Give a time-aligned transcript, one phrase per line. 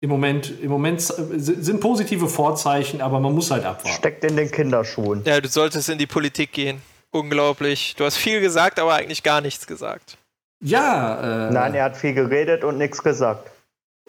[0.00, 3.96] Im Moment, im Moment sind positive Vorzeichen, aber man muss halt abwarten.
[3.96, 5.22] Steckt in den Kinderschuhen.
[5.24, 6.82] Ja, du solltest in die Politik gehen.
[7.10, 7.94] Unglaublich.
[7.96, 10.18] Du hast viel gesagt, aber eigentlich gar nichts gesagt.
[10.60, 11.48] Ja.
[11.48, 13.50] Äh, Nein, er hat viel geredet und nichts gesagt.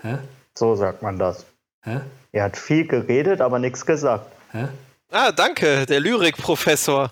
[0.02, 0.18] Hä?
[0.58, 1.46] So sagt man das.
[1.84, 2.02] Hä?
[2.34, 4.30] Er hat viel geredet, aber nichts gesagt.
[4.52, 4.68] Hä?
[5.12, 7.12] Ah, danke, der Lyrikprofessor.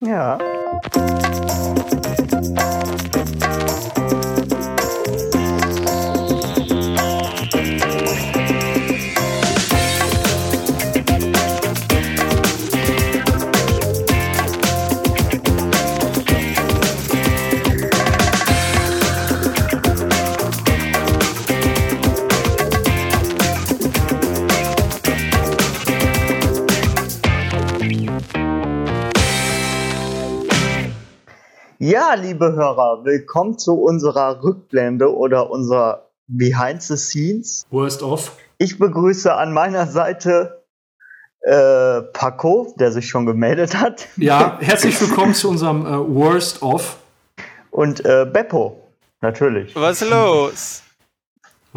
[0.00, 0.38] Ja.
[31.86, 37.64] Ja, liebe Hörer, willkommen zu unserer Rückblende oder unserer Behind the Scenes.
[37.70, 38.32] Worst of.
[38.58, 40.64] Ich begrüße an meiner Seite
[41.42, 44.08] äh, Paco, der sich schon gemeldet hat.
[44.16, 46.96] Ja, herzlich willkommen zu unserem äh, Worst of.
[47.70, 48.82] Und äh, Beppo,
[49.20, 49.76] natürlich.
[49.76, 50.82] Was ist los?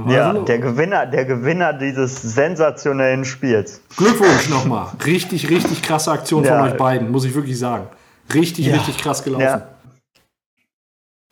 [0.08, 3.80] Ja, der Gewinner, der Gewinner dieses sensationellen Spiels.
[3.96, 4.88] Glückwunsch nochmal.
[5.06, 6.58] Richtig, richtig krasse Aktion ja.
[6.58, 7.86] von euch beiden, muss ich wirklich sagen.
[8.34, 8.76] Richtig, ja.
[8.76, 9.44] richtig krass gelaufen.
[9.44, 9.68] Ja.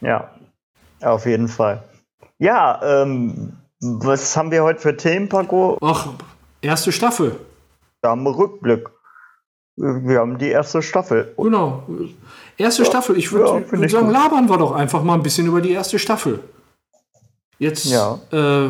[0.02, 0.32] Ja,
[1.02, 1.84] auf jeden Fall.
[2.40, 5.78] Ja, ähm, was haben wir heute für Themen, Paco?
[5.82, 6.10] Ach,
[6.62, 7.36] erste Staffel.
[8.02, 8.88] Da haben wir Rückblick.
[9.76, 11.34] Wir haben die erste Staffel.
[11.38, 11.84] Genau.
[12.58, 13.18] Erste ja, Staffel.
[13.18, 14.14] Ich würde ja, würd sagen, gut.
[14.14, 16.40] labern wir doch einfach mal ein bisschen über die erste Staffel.
[17.60, 18.20] Jetzt ja.
[18.32, 18.70] äh,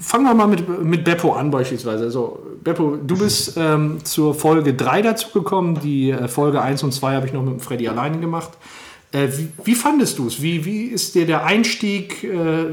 [0.00, 2.04] fangen wir mal mit, mit Beppo an beispielsweise.
[2.04, 5.80] Also, Beppo, du bist ähm, zur Folge 3 dazugekommen.
[5.80, 8.50] Die äh, Folge 1 und 2 habe ich noch mit Freddy alleine gemacht.
[9.12, 10.40] Äh, wie, wie, fandest du es?
[10.40, 12.66] Wie, wie ist dir der Einstieg äh,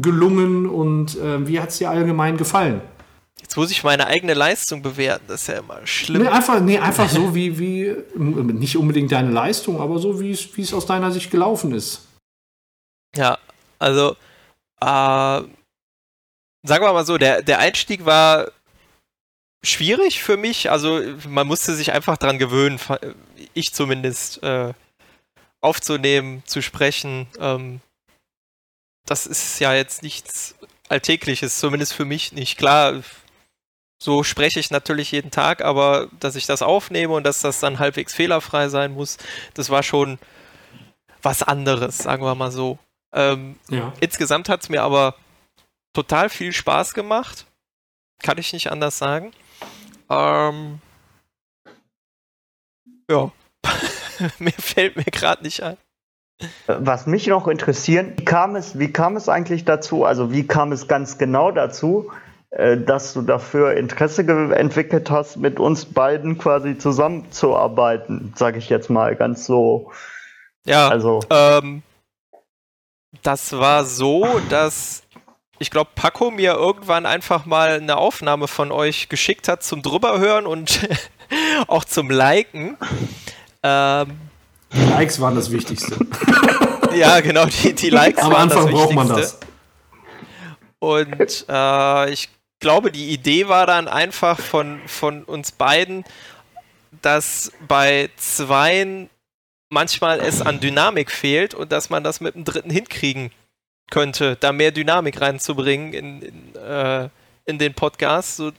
[0.00, 2.80] gelungen und äh, wie hat es dir allgemein gefallen?
[3.40, 6.22] Jetzt muss ich meine eigene Leistung bewerten, das ist ja immer schlimm.
[6.22, 10.56] Nee, einfach, nee, einfach so wie, wie, nicht unbedingt deine Leistung, aber so wie es,
[10.56, 12.08] wie es aus deiner Sicht gelaufen ist.
[13.14, 13.38] Ja,
[13.78, 14.16] also,
[14.80, 15.50] äh, sagen
[16.64, 18.50] wir mal so, der, der Einstieg war
[19.64, 20.70] schwierig für mich.
[20.70, 22.80] Also, man musste sich einfach dran gewöhnen,
[23.54, 24.42] ich zumindest.
[24.42, 24.72] Äh,
[25.62, 27.26] aufzunehmen, zu sprechen.
[27.38, 27.80] Ähm,
[29.06, 30.54] das ist ja jetzt nichts
[30.88, 32.58] Alltägliches, zumindest für mich nicht.
[32.58, 33.02] Klar,
[34.02, 37.78] so spreche ich natürlich jeden Tag, aber dass ich das aufnehme und dass das dann
[37.78, 39.16] halbwegs fehlerfrei sein muss,
[39.54, 40.18] das war schon
[41.22, 42.78] was anderes, sagen wir mal so.
[43.14, 43.92] Ähm, ja.
[44.00, 45.14] Insgesamt hat es mir aber
[45.94, 47.46] total viel Spaß gemacht.
[48.22, 49.32] Kann ich nicht anders sagen.
[50.08, 50.80] Ähm,
[53.08, 53.30] ja.
[54.38, 55.76] Mehr fällt mir gerade nicht ein.
[56.66, 60.04] Was mich noch interessiert, wie kam es, wie kam es eigentlich dazu?
[60.04, 62.10] Also wie kam es ganz genau dazu,
[62.50, 64.22] äh, dass du dafür Interesse
[64.54, 69.92] entwickelt hast, mit uns beiden quasi zusammenzuarbeiten, sage ich jetzt mal ganz so.
[70.64, 71.82] Ja, also ähm,
[73.22, 75.02] das war so, dass
[75.58, 80.44] ich glaube, Paco mir irgendwann einfach mal eine Aufnahme von euch geschickt hat zum drüberhören
[80.44, 80.88] und
[81.68, 82.76] auch zum Liken.
[83.62, 84.18] Ähm,
[84.72, 85.96] die Likes waren das Wichtigste.
[86.94, 89.38] ja, genau, die, die Likes Am waren Anfang das braucht man das.
[90.78, 92.28] Und äh, ich
[92.60, 96.04] glaube, die Idee war dann einfach von, von uns beiden,
[97.02, 99.10] dass bei zweien
[99.68, 103.30] manchmal es an Dynamik fehlt und dass man das mit dem dritten hinkriegen
[103.90, 107.08] könnte, da mehr Dynamik reinzubringen in, in, äh,
[107.44, 108.52] in den Podcast, so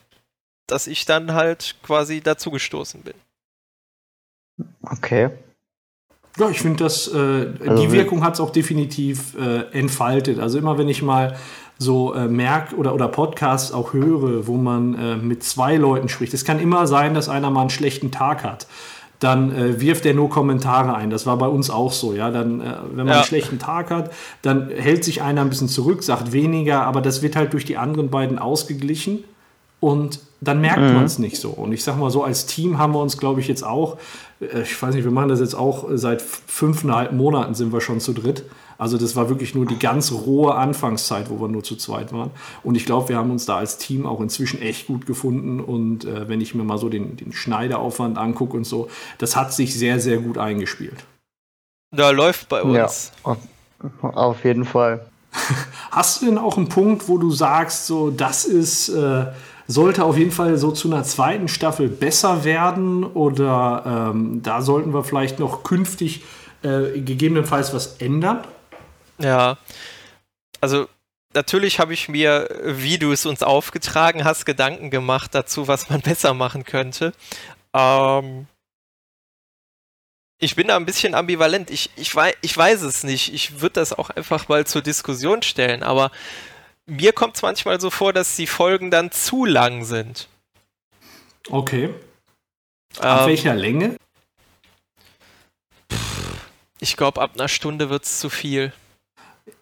[0.67, 3.15] dass ich dann halt quasi dazugestoßen bin.
[4.83, 5.29] Okay.
[6.39, 10.39] Ja, ich finde, dass äh, also die Wirkung hat es auch definitiv äh, entfaltet.
[10.39, 11.35] Also immer wenn ich mal
[11.77, 16.33] so äh, merke oder, oder Podcasts auch höre, wo man äh, mit zwei Leuten spricht.
[16.33, 18.67] Es kann immer sein, dass einer mal einen schlechten Tag hat.
[19.19, 21.09] Dann äh, wirft er nur Kommentare ein.
[21.09, 22.31] Das war bei uns auch so, ja.
[22.31, 23.13] Dann, äh, wenn man ja.
[23.15, 27.21] einen schlechten Tag hat, dann hält sich einer ein bisschen zurück, sagt weniger, aber das
[27.21, 29.23] wird halt durch die anderen beiden ausgeglichen.
[29.79, 30.93] Und dann merkt mhm.
[30.93, 31.49] man es nicht so.
[31.49, 33.97] Und ich sag mal so, als Team haben wir uns, glaube ich, jetzt auch,
[34.39, 37.81] äh, ich weiß nicht, wir machen das jetzt auch äh, seit fünfeinhalb Monaten sind wir
[37.81, 38.43] schon zu dritt.
[38.77, 42.31] Also das war wirklich nur die ganz rohe Anfangszeit, wo wir nur zu zweit waren.
[42.63, 45.59] Und ich glaube, wir haben uns da als Team auch inzwischen echt gut gefunden.
[45.59, 49.53] Und äh, wenn ich mir mal so den, den Schneideraufwand angucke und so, das hat
[49.53, 51.05] sich sehr, sehr gut eingespielt.
[51.91, 53.11] Da läuft bei uns.
[53.25, 53.37] Ja,
[54.01, 55.05] auf jeden Fall.
[55.91, 58.89] Hast du denn auch einen Punkt, wo du sagst, so, das ist...
[58.89, 59.27] Äh,
[59.73, 64.93] sollte auf jeden Fall so zu einer zweiten Staffel besser werden oder ähm, da sollten
[64.93, 66.23] wir vielleicht noch künftig
[66.61, 68.43] äh, gegebenenfalls was ändern?
[69.19, 69.57] Ja,
[70.61, 70.87] also
[71.33, 76.01] natürlich habe ich mir, wie du es uns aufgetragen hast, Gedanken gemacht dazu, was man
[76.01, 77.11] besser machen könnte.
[77.73, 78.45] Ähm,
[80.39, 81.71] ich bin da ein bisschen ambivalent.
[81.71, 83.33] Ich, ich, weiß, ich weiß es nicht.
[83.33, 86.11] Ich würde das auch einfach mal zur Diskussion stellen, aber
[86.85, 90.27] mir kommt es manchmal so vor, dass die Folgen dann zu lang sind.
[91.49, 91.89] Okay.
[92.99, 93.97] Ab ähm, welcher Länge?
[96.79, 98.73] Ich glaube, ab einer Stunde wird es zu viel.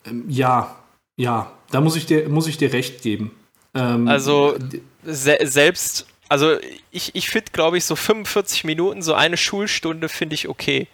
[0.06, 0.76] Ähm, ja,
[1.16, 3.32] ja, da muss ich dir, muss ich dir recht geben.
[3.74, 4.58] Ähm, also
[5.04, 6.58] se selbst, also
[6.92, 10.88] ich, ich finde, glaube ich, so 45 Minuten, so eine Schulstunde finde ich okay.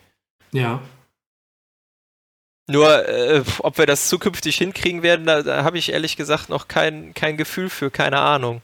[0.51, 0.81] Ja.
[2.69, 6.67] Nur, äh, ob wir das zukünftig hinkriegen werden, da, da habe ich ehrlich gesagt noch
[6.67, 8.61] kein, kein Gefühl für, keine Ahnung.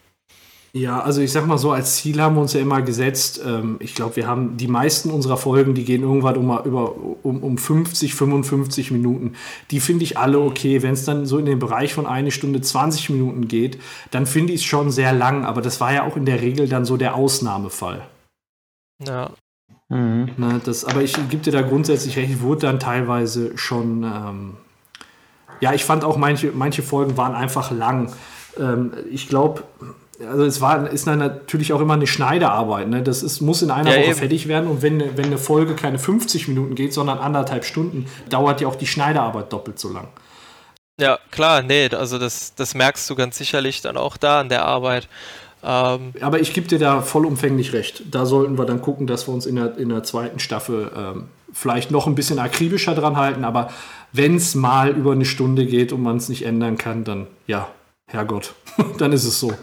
[0.76, 3.78] Ja, also ich sag mal so, als Ziel haben wir uns ja immer gesetzt, ähm,
[3.80, 7.58] ich glaube, wir haben die meisten unserer Folgen, die gehen irgendwann um, über, um, um
[7.60, 9.36] 50, 55 Minuten.
[9.70, 10.82] Die finde ich alle okay.
[10.82, 13.80] Wenn es dann so in den Bereich von eine Stunde 20 Minuten geht,
[14.10, 16.68] dann finde ich es schon sehr lang, aber das war ja auch in der Regel
[16.68, 18.08] dann so der Ausnahmefall.
[19.06, 19.30] Ja.
[19.94, 20.30] Mhm.
[20.38, 24.04] Na, das, aber ich gebe dir da grundsätzlich recht, wurde dann teilweise schon.
[24.04, 24.58] Ähm,
[25.60, 28.12] ja, ich fand auch manche, manche Folgen waren einfach lang.
[28.60, 29.64] Ähm, ich glaube,
[30.28, 32.90] also es war, ist natürlich auch immer eine Schneiderarbeit.
[32.90, 33.04] Ne?
[33.04, 34.20] Das ist, muss in einer ja, Woche eben.
[34.20, 38.62] fertig werden und wenn, wenn eine Folge keine 50 Minuten geht, sondern anderthalb Stunden, dauert
[38.62, 40.08] ja auch die Schneiderarbeit doppelt so lang.
[41.00, 44.66] Ja, klar, nee, also das, das merkst du ganz sicherlich dann auch da an der
[44.66, 45.08] Arbeit.
[45.64, 48.04] Ähm, Aber ich gebe dir da vollumfänglich recht.
[48.12, 51.26] Da sollten wir dann gucken, dass wir uns in der, in der zweiten Staffel ähm,
[51.54, 53.46] vielleicht noch ein bisschen akribischer dran halten.
[53.46, 53.72] Aber
[54.12, 57.70] wenn es mal über eine Stunde geht und man es nicht ändern kann, dann ja,
[58.08, 58.54] Herrgott,
[58.98, 59.54] dann ist es so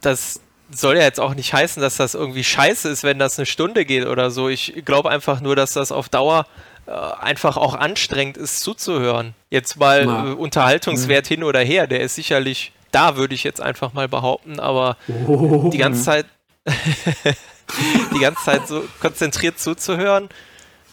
[0.00, 0.40] das
[0.70, 3.84] soll ja jetzt auch nicht heißen, dass das irgendwie scheiße ist, wenn das eine Stunde
[3.84, 4.48] geht oder so.
[4.48, 6.46] Ich glaube einfach nur, dass das auf Dauer
[6.86, 9.34] äh, einfach auch anstrengend ist zuzuhören.
[9.50, 11.34] Jetzt mal äh, Unterhaltungswert mhm.
[11.34, 14.96] hin oder her, der ist sicherlich da, würde ich jetzt einfach mal behaupten, aber
[15.26, 15.70] oh.
[15.72, 16.26] die ganze Zeit
[18.14, 20.28] die ganze Zeit so konzentriert zuzuhören,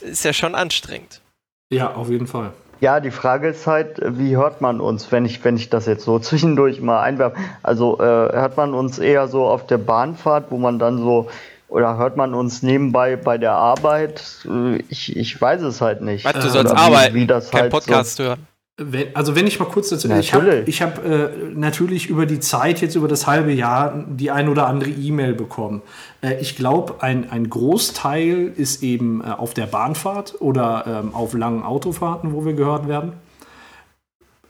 [0.01, 1.21] ist ja schon anstrengend.
[1.69, 2.51] Ja, auf jeden Fall.
[2.81, 6.03] Ja, die Frage ist halt, wie hört man uns, wenn ich, wenn ich das jetzt
[6.03, 7.37] so zwischendurch mal einwerfe?
[7.63, 11.29] Also äh, hört man uns eher so auf der Bahnfahrt, wo man dann so,
[11.67, 14.45] oder hört man uns nebenbei bei der Arbeit?
[14.45, 16.25] Äh, ich, ich weiß es halt nicht.
[16.25, 18.47] Was, du sollst wie, arbeiten, wie das kein halt Podcast so, hören.
[18.77, 22.81] Wenn, also wenn ich mal kurz dazu, ich habe hab, äh, natürlich über die Zeit,
[22.81, 25.81] jetzt über das halbe Jahr, die ein oder andere E-Mail bekommen.
[26.21, 31.33] Äh, ich glaube, ein, ein Großteil ist eben äh, auf der Bahnfahrt oder ähm, auf
[31.33, 33.13] langen Autofahrten, wo wir gehört werden.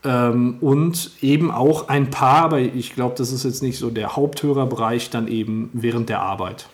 [0.02, 4.16] Ähm, und eben auch ein paar, aber ich glaube, das ist jetzt nicht so der
[4.16, 6.66] Haupthörerbereich, dann eben während der Arbeit.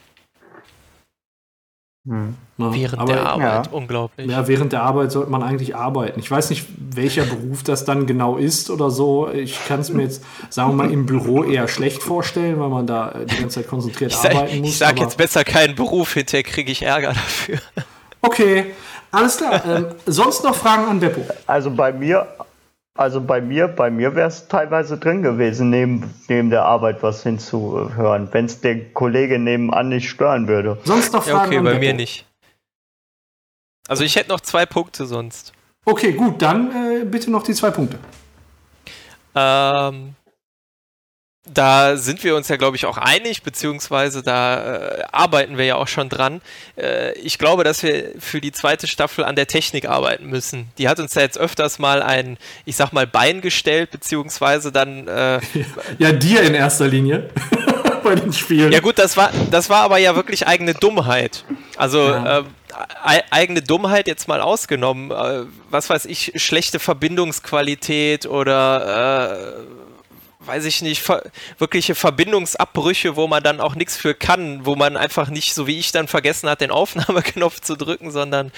[2.04, 2.34] Hm.
[2.56, 3.72] Während aber, der Arbeit, ja.
[3.72, 4.28] unglaublich.
[4.28, 6.18] Ja, während der Arbeit sollte man eigentlich arbeiten.
[6.18, 9.28] Ich weiß nicht, welcher Beruf das dann genau ist oder so.
[9.30, 12.86] Ich kann es mir jetzt, sagen wir mal, im Büro eher schlecht vorstellen, weil man
[12.88, 14.68] da die ganze Zeit konzentriert ich arbeiten sag, muss.
[14.68, 17.58] Ich sage jetzt besser keinen Beruf, hinterher kriege ich Ärger dafür.
[18.20, 18.66] Okay,
[19.12, 19.64] alles klar.
[19.64, 21.24] Ähm, sonst noch Fragen an Beppo?
[21.46, 22.26] Also bei mir
[22.94, 27.22] also bei mir, bei mir wäre es teilweise drin gewesen, neben, neben der Arbeit was
[27.22, 30.78] hinzuhören, wenn es der Kollege nebenan nicht stören würde.
[30.84, 31.52] Sonst noch Fragen?
[31.52, 32.26] Ja, okay, bei mir nicht.
[33.88, 35.52] Also ich hätte noch zwei Punkte sonst.
[35.84, 37.98] Okay, gut, dann äh, bitte noch die zwei Punkte.
[39.34, 40.14] Ähm,
[41.44, 45.74] da sind wir uns ja, glaube ich, auch einig, beziehungsweise da äh, arbeiten wir ja
[45.74, 46.40] auch schon dran.
[46.76, 50.68] Äh, ich glaube, dass wir für die zweite Staffel an der Technik arbeiten müssen.
[50.78, 55.08] Die hat uns ja jetzt öfters mal ein, ich sag mal, Bein gestellt, beziehungsweise dann.
[55.08, 55.40] Äh,
[55.98, 57.28] ja, dir in erster Linie.
[58.04, 58.72] bei den Spielen.
[58.72, 61.44] Ja, gut, das war, das war aber ja wirklich eigene Dummheit.
[61.76, 62.08] Also.
[62.10, 62.38] Ja.
[62.38, 62.44] Äh,
[63.30, 69.81] eigene Dummheit jetzt mal ausgenommen, äh, was weiß ich, schlechte Verbindungsqualität oder äh,
[70.44, 71.22] weiß ich nicht, ver
[71.58, 75.78] wirkliche Verbindungsabbrüche, wo man dann auch nichts für kann, wo man einfach nicht, so wie
[75.78, 78.52] ich dann vergessen hat, den Aufnahmeknopf zu drücken, sondern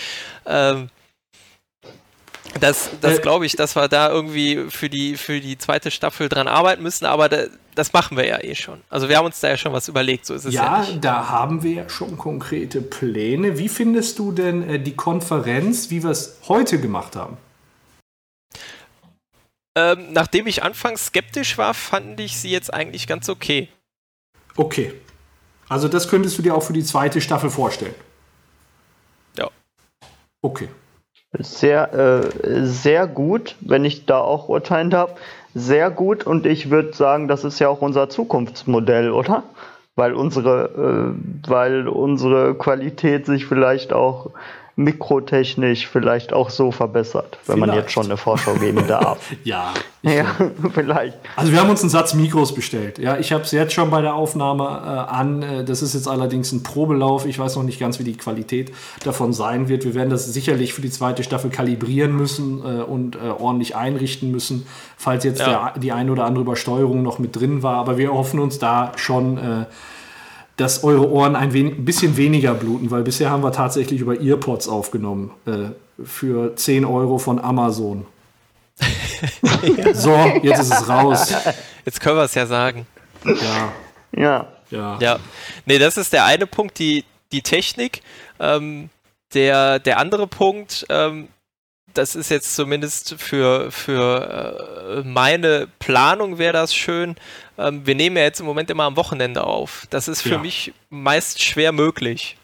[0.47, 0.91] ähm,
[2.61, 6.29] das, das äh, glaube ich, dass wir da irgendwie für die, für die zweite Staffel
[6.29, 8.81] dran arbeiten müssen, aber da, das machen wir ja eh schon.
[8.91, 10.83] Also wir haben uns da ja schon was überlegt, so ist es ja.
[10.83, 13.59] Ja, da haben wir ja schon konkrete Pläne.
[13.59, 17.37] Wie findest du denn äh, die Konferenz, wie wir es heute gemacht haben?
[19.77, 23.69] Ähm, nachdem ich anfangs skeptisch war, fand ich sie jetzt eigentlich ganz okay.
[24.57, 24.93] Okay.
[25.69, 27.95] Also das könntest du dir auch für die zweite Staffel vorstellen.
[29.37, 29.51] Ja.
[30.43, 30.69] Okay.
[31.39, 35.19] Sehr, äh, sehr gut, wenn ich da auch urteilen darf.
[35.55, 39.43] Sehr gut und ich würde sagen, das ist ja auch unser Zukunftsmodell, oder?
[39.97, 44.31] Weil unsere, äh, weil unsere Qualität sich vielleicht auch
[44.77, 47.69] mikrotechnisch vielleicht auch so verbessert, wenn vielleicht.
[47.69, 49.19] man jetzt schon eine Vorschau geben darf.
[49.45, 49.73] ja.
[50.03, 50.27] Ja,
[50.75, 51.17] vielleicht.
[51.37, 52.99] Also wir haben uns einen Satz Mikros bestellt.
[52.99, 55.43] Ja, ich habe es jetzt schon bei der Aufnahme äh, an.
[55.43, 57.25] Äh, das ist jetzt allerdings ein Probelauf.
[57.25, 58.73] Ich weiß noch nicht ganz, wie die Qualität
[59.05, 59.85] davon sein wird.
[59.85, 64.31] Wir werden das sicherlich für die zweite Staffel kalibrieren müssen äh, und äh, ordentlich einrichten
[64.31, 64.67] müssen,
[64.97, 65.71] falls jetzt ja.
[65.73, 67.77] der, die eine oder andere Übersteuerung noch mit drin war.
[67.77, 69.65] Aber wir hoffen uns da schon äh,
[70.57, 74.69] dass eure Ohren ein wenig, bisschen weniger bluten, weil bisher haben wir tatsächlich über Earpods
[74.69, 78.07] aufgenommen äh, für 10 Euro von Amazon.
[79.95, 81.35] so, jetzt ist es raus.
[81.85, 82.87] Jetzt können wir es ja sagen.
[83.25, 83.73] Ja.
[84.17, 84.49] Ja.
[84.71, 84.99] Ja.
[85.01, 85.19] ja.
[85.67, 88.03] Nee, das ist der eine Punkt, die, die Technik.
[88.41, 88.91] Ähm,
[89.35, 91.29] der, der andere Punkt, ähm,
[91.95, 97.17] das ist jetzt zumindest für, für äh, meine Planung wäre das schön.
[97.57, 99.87] Ähm, wir nehmen ja jetzt im Moment immer am Wochenende auf.
[99.91, 100.39] Das ist für ja.
[100.39, 102.37] mich meist schwer möglich.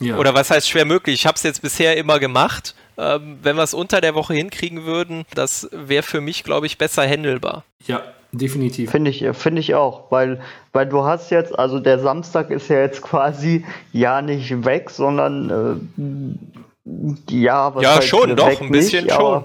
[0.00, 0.16] Ja.
[0.16, 1.16] Oder was heißt schwer möglich?
[1.16, 2.74] Ich habe es jetzt bisher immer gemacht.
[2.98, 6.78] Ähm, wenn wir es unter der Woche hinkriegen würden, das wäre für mich, glaube ich,
[6.78, 7.64] besser handelbar.
[7.86, 8.90] Ja, definitiv.
[8.90, 10.40] Finde ich, find ich auch, weil,
[10.72, 15.50] weil du hast jetzt, also der Samstag ist ja jetzt quasi ja nicht weg, sondern
[15.96, 16.61] äh,
[17.28, 19.44] ja, was Ja, schon, doch, ein bisschen nicht, schon.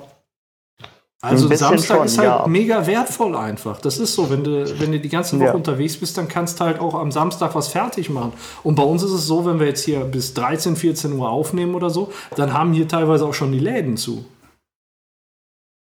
[1.20, 2.48] Also Samstag schon, ist halt ja.
[2.48, 3.82] mega wertvoll einfach.
[3.82, 5.54] Das ist so, wenn du, wenn du die ganze Woche ja.
[5.54, 8.34] unterwegs bist, dann kannst du halt auch am Samstag was fertig machen.
[8.64, 11.74] Und bei uns ist es so, wenn wir jetzt hier bis 13, 14 Uhr aufnehmen
[11.74, 14.26] oder so, dann haben hier teilweise auch schon die Läden zu.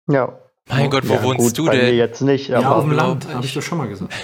[0.08, 0.38] Ja.
[0.68, 1.94] Mein Gott, wo ja, wohnst gut, du denn?
[1.94, 4.14] Jetzt nicht, ja, auf dem Land, habe ich doch schon mal gesagt.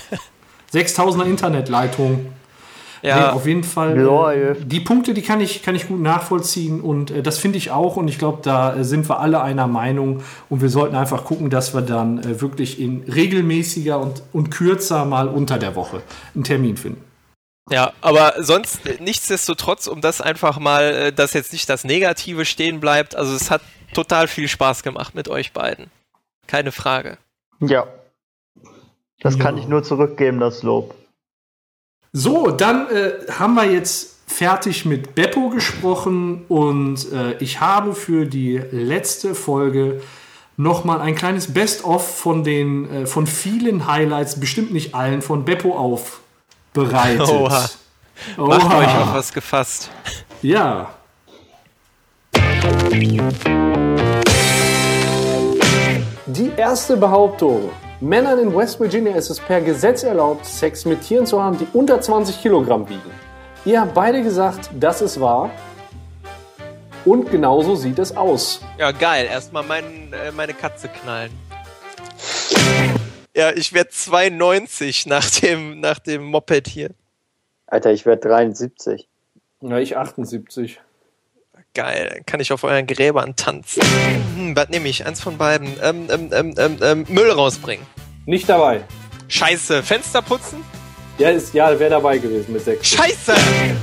[0.72, 2.26] 6000er Internetleitung.
[3.02, 3.16] Ja.
[3.16, 3.98] Nee, auf jeden Fall.
[3.98, 7.70] Äh, die Punkte, die kann ich, kann ich gut nachvollziehen und äh, das finde ich
[7.70, 11.24] auch und ich glaube, da äh, sind wir alle einer Meinung und wir sollten einfach
[11.24, 16.02] gucken, dass wir dann äh, wirklich in regelmäßiger und, und kürzer mal unter der Woche
[16.34, 17.04] einen Termin finden.
[17.70, 22.44] Ja, aber sonst äh, nichtsdestotrotz, um das einfach mal, äh, dass jetzt nicht das Negative
[22.44, 23.62] stehen bleibt, also es hat
[23.94, 25.90] total viel Spaß gemacht mit euch beiden.
[26.46, 27.18] Keine Frage.
[27.60, 27.86] Ja.
[29.20, 29.42] Das ja.
[29.42, 30.94] kann ich nur zurückgeben, das Lob.
[32.12, 38.26] So, dann äh, haben wir jetzt fertig mit Beppo gesprochen und äh, ich habe für
[38.26, 40.02] die letzte Folge
[40.56, 45.76] nochmal ein kleines Best-of von den äh, von vielen Highlights, bestimmt nicht allen, von Beppo
[45.76, 47.28] aufbereitet.
[47.28, 47.70] Oha.
[48.36, 48.58] Oha.
[48.58, 49.90] Macht euch auf was gefasst.
[50.42, 50.92] Ja.
[56.26, 57.70] Die erste Behauptung.
[58.02, 61.66] Männern in West Virginia ist es per Gesetz erlaubt, Sex mit Tieren zu haben, die
[61.74, 63.10] unter 20 Kilogramm wiegen.
[63.66, 65.50] Ihr habt beide gesagt, das ist wahr.
[67.04, 68.62] Und genauso sieht es aus.
[68.78, 69.26] Ja, geil.
[69.26, 71.30] Erstmal mein, äh, meine Katze knallen.
[73.36, 76.92] Ja, ich werde 92 nach dem, nach dem Moped hier.
[77.66, 79.08] Alter, ich werde 73.
[79.60, 80.80] Ja, ich 78.
[81.72, 83.82] Geil, kann ich auf euren Gräbern tanzen.
[84.34, 85.06] Hm, was nehme ich?
[85.06, 85.68] Eins von beiden.
[85.80, 87.86] Ähm, ähm, ähm, ähm, ähm Müll rausbringen.
[88.26, 88.82] Nicht dabei.
[89.28, 90.64] Scheiße, Fenster putzen?
[91.18, 92.88] Ja, ist, ja wäre dabei gewesen mit sechs.
[92.88, 93.34] Scheiße!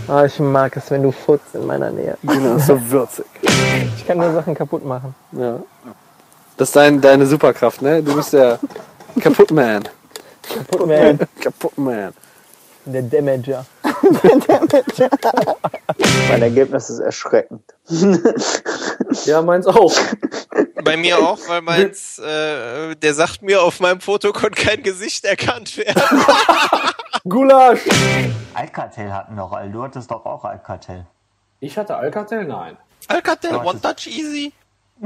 [0.10, 2.17] Oh, ich mag es, wenn du futzt in meiner Nähe.
[2.24, 3.25] Genau, so würzig.
[3.96, 5.15] Ich kann nur Sachen kaputt machen.
[5.32, 5.60] Ja.
[6.58, 8.03] Das ist dein, deine Superkraft, ne?
[8.03, 8.60] Du bist der
[9.22, 9.88] Kaputtman.
[10.41, 11.20] Kaputtman.
[11.39, 12.13] Kaputtman.
[12.88, 13.65] Der Damager.
[14.24, 15.58] Der Damager.
[16.29, 17.62] mein Ergebnis ist erschreckend.
[19.25, 19.94] ja, meins auch.
[20.86, 25.25] Bei mir auch, weil meins, äh, der sagt mir, auf meinem Foto konnte kein Gesicht
[25.25, 26.01] erkannt werden.
[27.25, 27.82] Gulasch!
[28.53, 29.70] Alcatel hatten doch all.
[29.70, 31.06] Du hattest doch auch Alcatel.
[31.60, 32.46] Ich hatte Alcatel?
[32.46, 32.77] Nein.
[33.10, 34.53] Alcatel, One Touch Easy.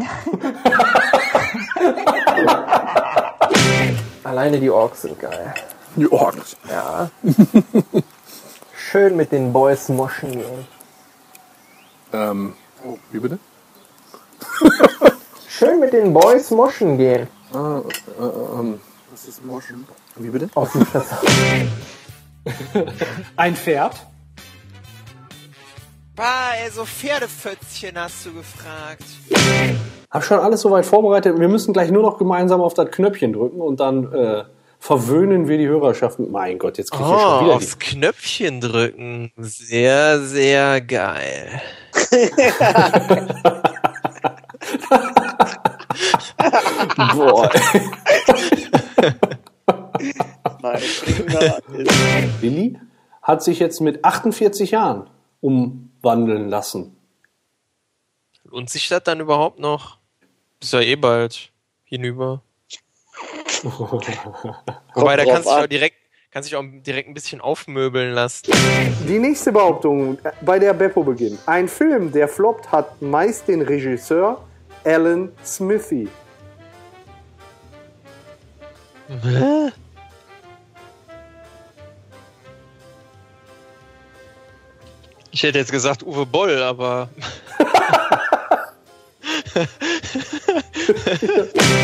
[4.23, 5.53] Alleine die Orks sind geil.
[5.95, 6.55] Die Orks?
[6.69, 7.09] Ja.
[8.75, 10.67] Schön mit den Boys moschen gehen.
[12.13, 12.53] Ähm,
[12.85, 13.39] oh, wie bitte?
[15.49, 17.27] Schön mit den Boys moschen gehen.
[17.53, 17.81] Ah,
[18.19, 18.79] äh, äh, ähm,
[19.11, 19.85] was ist moschen?
[20.15, 20.49] Wie bitte?
[20.55, 21.19] Aus dem Fässer.
[23.35, 23.95] Ein Pferd?
[26.17, 29.03] Ah, ey, so Pferdefötzchen hast du gefragt.
[30.09, 31.39] Hab schon alles soweit vorbereitet.
[31.39, 34.43] Wir müssen gleich nur noch gemeinsam auf das Knöpfchen drücken und dann äh,
[34.81, 36.19] verwöhnen wir die Hörerschaft.
[36.19, 37.85] Mein Gott, jetzt krieg ich oh, schon wieder aufs die...
[37.85, 39.31] Knöpfchen drücken.
[39.37, 41.61] Sehr, sehr geil.
[47.15, 47.49] Boah.
[52.41, 52.79] Lilly
[53.21, 55.07] hat sich jetzt mit 48 Jahren
[55.41, 56.97] umwandeln lassen.
[58.45, 59.99] Lohnt sich das dann überhaupt noch?
[60.59, 61.51] Ist ja eh bald
[61.83, 62.41] hinüber.
[64.95, 65.97] Wobei, da kannst du ja direkt,
[66.31, 68.51] kann sich auch direkt ein bisschen aufmöbeln lassen.
[69.07, 71.39] Die nächste Behauptung, bei der Beppo beginnt.
[71.45, 74.43] Ein Film, der floppt, hat meist den Regisseur
[74.83, 76.07] Alan Smithy.
[79.07, 79.71] Hä?
[85.31, 87.09] Ich hätte jetzt gesagt Uwe Boll, aber.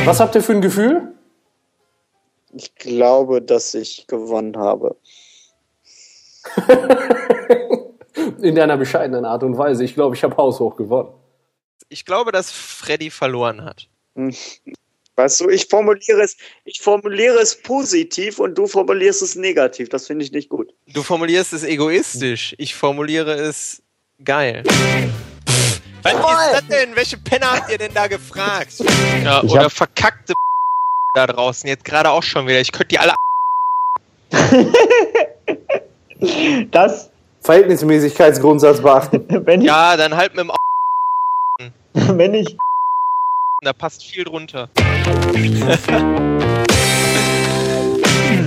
[0.05, 1.13] Was habt ihr für ein Gefühl?
[2.53, 4.95] Ich glaube, dass ich gewonnen habe.
[8.41, 9.83] In deiner bescheidenen Art und Weise.
[9.83, 11.09] Ich glaube, ich habe haushoch gewonnen.
[11.89, 13.87] Ich glaube, dass Freddy verloren hat.
[14.15, 14.33] Hm.
[15.15, 19.89] Weißt du, ich formuliere es, ich formuliere es positiv und du formulierst es negativ.
[19.89, 20.73] Das finde ich nicht gut.
[20.93, 22.53] Du formulierst es egoistisch.
[22.59, 23.81] Ich formuliere es
[24.23, 24.63] geil.
[26.03, 26.95] Was ist das denn?
[26.95, 28.73] Welche Penner habt ihr denn da gefragt?
[29.23, 30.33] Ja, oder verkackte
[31.15, 31.67] da draußen.
[31.67, 32.59] Jetzt gerade auch schon wieder.
[32.59, 33.13] Ich könnte die alle.
[36.71, 37.11] Das,
[37.41, 39.23] Verhältnismäßigkeitsgrundsatz beachten.
[39.45, 40.51] wenn ich, Ja, dann halt mit dem.
[42.17, 42.57] wenn ich,
[43.61, 44.67] Da passt viel drunter.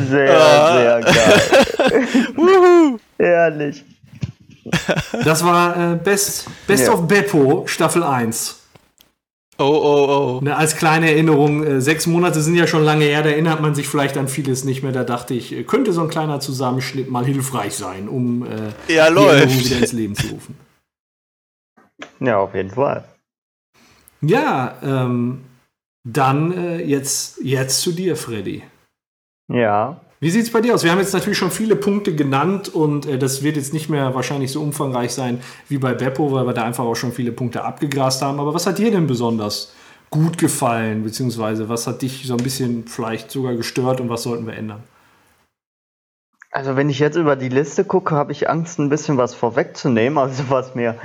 [0.08, 0.76] sehr, Ah.
[0.76, 2.98] sehr geil.
[3.18, 3.84] Ehrlich.
[5.24, 6.92] Das war äh, Best, Best Ja.
[6.92, 8.59] of Beppo, Staffel 1.
[9.60, 10.40] Oh, oh, oh.
[10.42, 13.74] Ne, als kleine Erinnerung, äh, sechs Monate sind ja schon lange her, da erinnert man
[13.74, 14.92] sich vielleicht an vieles nicht mehr.
[14.92, 19.10] Da dachte ich, äh, könnte so ein kleiner Zusammenschnitt mal hilfreich sein, um äh, Ja,
[19.10, 20.58] die Erinnerung wieder ins Leben zu rufen.
[22.20, 23.04] Ja, auf jeden Fall.
[24.22, 25.44] Ja, ähm,
[26.04, 28.62] dann äh, jetzt, jetzt zu dir, Freddy.
[29.52, 30.00] Ja.
[30.22, 30.84] Wie sieht es bei dir aus?
[30.84, 34.14] Wir haben jetzt natürlich schon viele Punkte genannt und äh, das wird jetzt nicht mehr
[34.14, 37.64] wahrscheinlich so umfangreich sein wie bei Beppo, weil wir da einfach auch schon viele Punkte
[37.64, 38.38] abgegrast haben.
[38.38, 39.72] Aber was hat dir denn besonders
[40.10, 44.46] gut gefallen, beziehungsweise was hat dich so ein bisschen vielleicht sogar gestört und was sollten
[44.46, 44.82] wir ändern?
[46.50, 50.18] Also wenn ich jetzt über die Liste gucke, habe ich Angst, ein bisschen was vorwegzunehmen.
[50.18, 50.96] Also was mir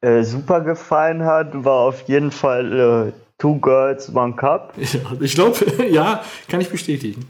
[0.00, 4.72] äh, super gefallen hat, war auf jeden Fall äh, Two Girls, One Cup.
[4.76, 7.28] Ja, ich glaube, ja, kann ich bestätigen.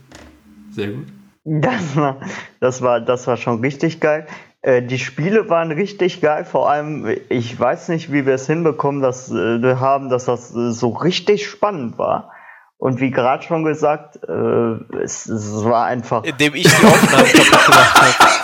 [0.70, 1.15] Sehr gut.
[1.48, 2.16] Das war,
[2.58, 4.26] das war, das war schon richtig geil.
[4.62, 6.44] Äh, die Spiele waren richtig geil.
[6.44, 10.52] Vor allem, ich weiß nicht, wie wir es hinbekommen, dass äh, wir haben, dass das
[10.56, 12.32] äh, so richtig spannend war.
[12.78, 16.24] Und wie gerade schon gesagt, äh, es, es war einfach.
[16.24, 18.36] Indem ich die Aufnahmen kaputt gemacht habe.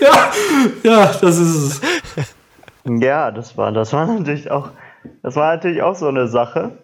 [0.00, 0.30] Ja,
[0.84, 1.80] ja, das ist es.
[2.84, 4.68] Ja, das war, das war natürlich auch,
[5.24, 6.83] das war natürlich auch so eine Sache,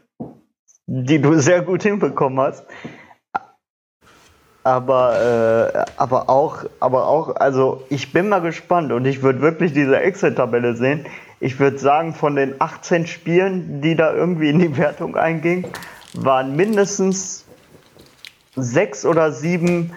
[0.93, 2.65] die du sehr gut hinbekommen hast.
[4.65, 9.73] Aber, äh, aber auch, aber auch, also ich bin mal gespannt und ich würde wirklich
[9.73, 11.07] diese Excel-Tabelle sehen.
[11.39, 15.67] Ich würde sagen, von den 18 Spielen, die da irgendwie in die Wertung eingingen,
[16.13, 17.47] waren mindestens
[18.57, 19.93] sechs oder sieben,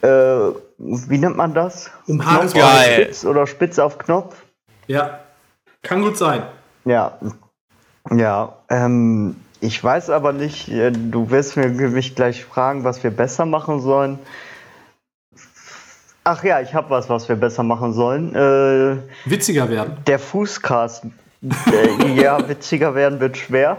[0.00, 1.90] äh, wie nennt man das?
[2.08, 2.84] Um Knopf auf.
[2.84, 4.34] Spitz oder Spitz auf Knopf.
[4.86, 5.20] Ja,
[5.82, 6.42] kann gut sein.
[6.84, 7.18] Ja,
[8.10, 8.56] ja.
[8.70, 13.46] Ähm, ich weiß aber nicht, äh, du wirst mir mich gleich fragen, was wir besser
[13.46, 14.18] machen sollen.
[16.24, 18.34] Ach ja, ich habe was, was wir besser machen sollen.
[18.34, 19.96] Äh, Witziger werden.
[20.06, 21.04] der Fußcast.
[21.72, 23.78] äh, ja, witziger werden wird schwer.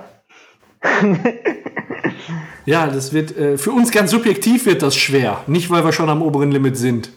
[2.66, 5.44] Ja, das wird äh, für uns ganz subjektiv wird das schwer.
[5.48, 7.12] Nicht, weil wir schon am oberen Limit sind.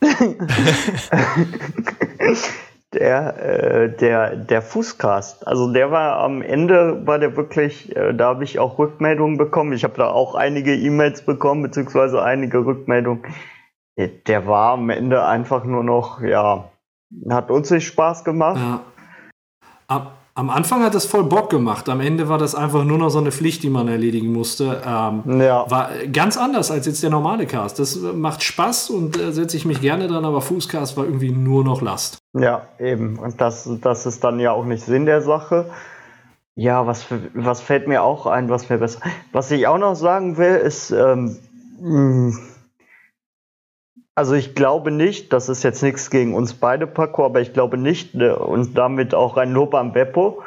[2.94, 8.26] Der, äh, der, der Fußcast, also der war am Ende, war der wirklich, äh, da
[8.26, 9.72] habe ich auch Rückmeldungen bekommen.
[9.72, 13.24] Ich habe da auch einige E-Mails bekommen, beziehungsweise einige Rückmeldungen.
[13.96, 16.70] Der, war am Ende einfach nur noch, ja,
[17.30, 18.58] hat uns nicht Spaß gemacht.
[18.58, 18.80] Ja.
[19.88, 21.88] Am, am Anfang hat es voll Bock gemacht.
[21.88, 24.80] Am Ende war das einfach nur noch so eine Pflicht, die man erledigen musste.
[24.86, 25.70] Ähm, Ja.
[25.70, 27.78] War ganz anders als jetzt der normale Cast.
[27.78, 31.64] Das macht Spaß und äh, setze ich mich gerne dran, aber Fußcast war irgendwie nur
[31.64, 32.18] noch Last.
[32.32, 33.18] Ja, eben.
[33.18, 35.66] Und das, das ist dann ja auch nicht Sinn der Sache.
[36.54, 39.00] Ja, was, was fällt mir auch ein, was mir besser.
[39.32, 41.36] Was ich auch noch sagen will, ist, ähm,
[41.80, 42.36] mh,
[44.14, 47.78] also ich glaube nicht, das ist jetzt nichts gegen uns beide, Paco, aber ich glaube
[47.78, 50.42] nicht, äh, und damit auch ein Lob am Beppo,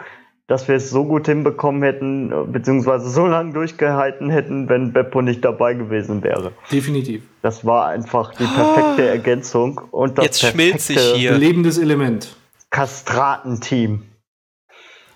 [0.47, 5.21] dass wir es so gut hinbekommen hätten, äh, beziehungsweise so lange durchgehalten hätten, wenn Beppo
[5.21, 6.51] nicht dabei gewesen wäre.
[6.71, 7.23] Definitiv.
[7.41, 11.31] Das war einfach die perfekte Ergänzung und das Jetzt schmilzt sich perfekte hier.
[11.31, 12.35] Belebendes Element.
[12.69, 14.03] Kastratenteam.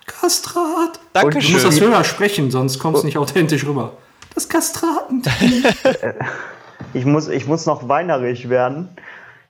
[0.06, 0.96] Kastrat.
[0.96, 1.52] Du Dankeschön.
[1.52, 3.92] musst das höher sprechen, sonst kommst du nicht authentisch rüber.
[4.34, 5.22] Das Kastraten.
[6.94, 8.88] Ich muss, ich muss noch weinerig werden.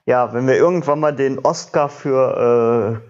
[0.05, 3.07] Ja, wenn wir irgendwann mal den Oscar für äh,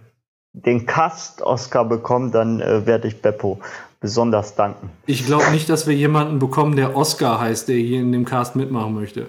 [0.54, 3.60] den Cast-Oscar bekommen, dann äh, werde ich Beppo.
[4.02, 4.90] besonders danken.
[5.06, 8.56] Ich glaube nicht, dass wir jemanden bekommen, der Oscar heißt, der hier in dem Cast
[8.56, 9.28] mitmachen möchte.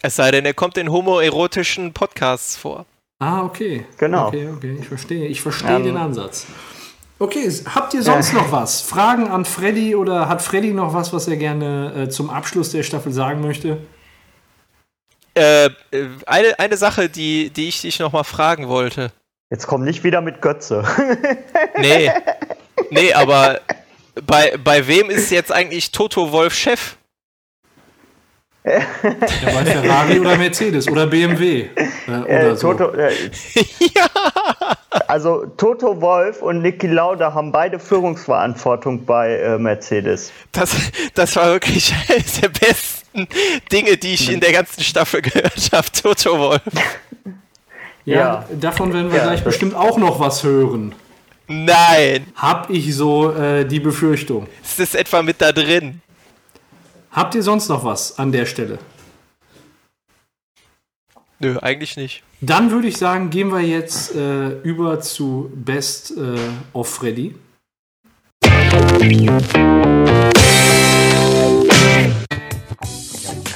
[0.00, 2.86] Es sei denn, er kommt in homoerotischen Podcasts vor.
[3.18, 3.86] Ah, okay.
[3.98, 4.28] Genau.
[4.28, 5.26] Okay, okay, ich verstehe.
[5.26, 6.46] Ich verstehe den Ansatz.
[7.24, 8.82] Okay, habt ihr sonst noch was?
[8.82, 12.82] Fragen an Freddy oder hat Freddy noch was, was er gerne äh, zum Abschluss der
[12.82, 13.78] Staffel sagen möchte?
[15.34, 15.70] Äh, äh,
[16.26, 19.10] eine, eine Sache, die, die ich dich nochmal fragen wollte.
[19.50, 20.84] Jetzt komm nicht wieder mit Götze.
[21.78, 22.10] Nee.
[22.90, 23.60] Nee, aber
[24.26, 26.96] bei, bei wem ist jetzt eigentlich Toto Wolf Chef?
[28.64, 28.80] Ja,
[29.42, 31.68] bei Ferrari oder Mercedes oder BMW.
[31.74, 32.74] Äh, oder Äh, so.
[32.74, 33.12] Toto, äh,
[33.94, 34.08] ja.
[35.08, 40.32] Also Toto Wolf und Niki Lauda haben beide Führungsverantwortung bei äh, Mercedes.
[40.52, 40.74] Das,
[41.14, 43.28] das war wirklich eines der besten
[43.72, 45.86] Dinge, die ich in der ganzen Staffel gehört habe.
[45.92, 46.62] Toto Wolf.
[48.04, 48.44] Ja, Ja.
[48.60, 50.94] davon werden wir Ja, gleich bestimmt auch noch was hören.
[51.46, 52.26] Nein.
[52.36, 54.46] Hab ich so äh, die Befürchtung.
[54.62, 56.00] Ist das etwa mit da drin?
[57.10, 58.78] Habt ihr sonst noch was an der Stelle?
[61.38, 62.22] Nö, eigentlich nicht.
[62.46, 66.36] Dann würde ich sagen, gehen wir jetzt äh, über zu Best äh,
[66.74, 67.34] of Freddy.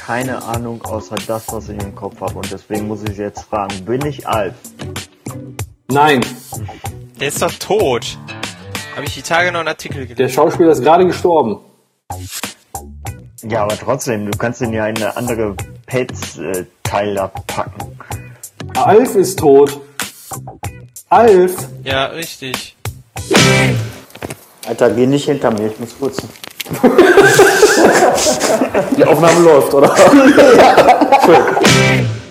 [0.05, 2.35] Keine Ahnung außer das, was ich im Kopf habe.
[2.35, 4.55] Und deswegen muss ich jetzt fragen, bin ich Alf?
[5.91, 6.21] Nein,
[7.19, 8.17] Der ist doch tot.
[8.95, 10.15] Habe ich die Tage noch einen Artikel gelesen.
[10.17, 11.59] der Schauspieler ist gerade gestorben.
[13.43, 16.65] Ja, aber trotzdem, du kannst ihn ja in eine andere Pelzteil
[17.15, 17.95] da packen.
[18.75, 19.79] Alf ist tot.
[21.09, 21.67] Alf.
[21.83, 22.75] Ja, richtig.
[24.67, 26.29] Alter, geh nicht hinter mir, ich muss putzen.
[28.97, 29.95] Die Aufnahme läuft, oder?
[31.25, 31.43] Schön.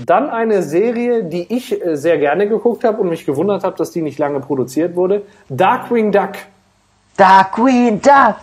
[0.06, 3.90] Dann eine Serie, die ich äh, sehr gerne geguckt habe und mich gewundert habe, dass
[3.90, 5.22] die nicht lange produziert wurde.
[5.48, 6.32] Darkwing Duck.
[7.16, 8.36] Darkwing Duck!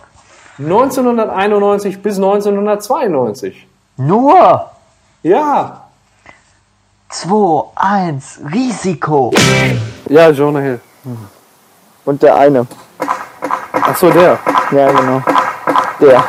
[0.58, 3.66] 1991 bis 1992.
[3.96, 4.70] Nur
[5.22, 5.85] Ja.
[7.08, 9.32] 2, 1, Risiko!
[10.08, 10.80] Ja, Jonah Hill.
[12.04, 12.66] Und der eine.
[13.72, 14.38] Ach so, der.
[14.72, 15.22] Ja, genau.
[16.00, 16.24] Der.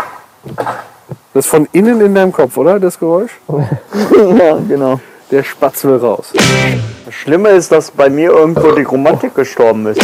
[1.33, 2.79] Das ist von innen in deinem Kopf, oder?
[2.79, 3.31] Das Geräusch?
[3.47, 4.99] ja, genau.
[5.31, 6.31] Der Spatz will raus.
[7.05, 10.01] Das Schlimme ist, dass bei mir irgendwo die Romantik gestorben ist.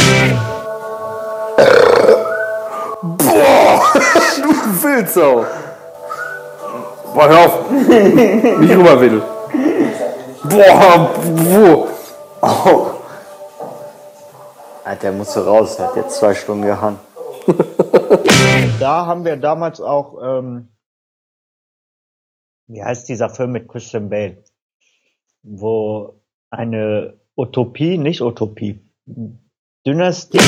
[4.81, 5.45] Wildsau.
[7.13, 7.71] Boah, hör auf.
[7.71, 9.21] Nicht rüber, Will.
[10.43, 11.87] Boah, wo?
[12.41, 12.91] Oh.
[14.83, 16.99] Alter, der musste raus, der hat jetzt zwei Stunden gehangen.
[18.79, 20.67] da haben wir damals auch, ähm,
[22.67, 24.43] wie heißt dieser Film mit Christian Bale?
[25.43, 28.81] Wo eine Utopie, nicht Utopie,
[29.85, 30.39] Dynastie,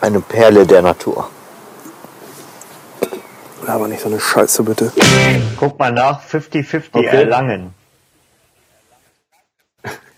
[0.00, 1.28] Eine Perle der Natur.
[3.66, 4.92] Aber nicht so eine Scheiße, bitte.
[5.58, 7.06] guck mal nach, 50-50 Okay.
[7.06, 7.74] Erlangen.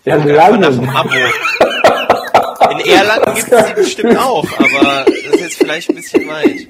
[0.07, 1.11] Ja, dem Abo.
[2.71, 6.67] In Erlangen gibt es die bestimmt auch, aber das ist jetzt vielleicht ein bisschen weit.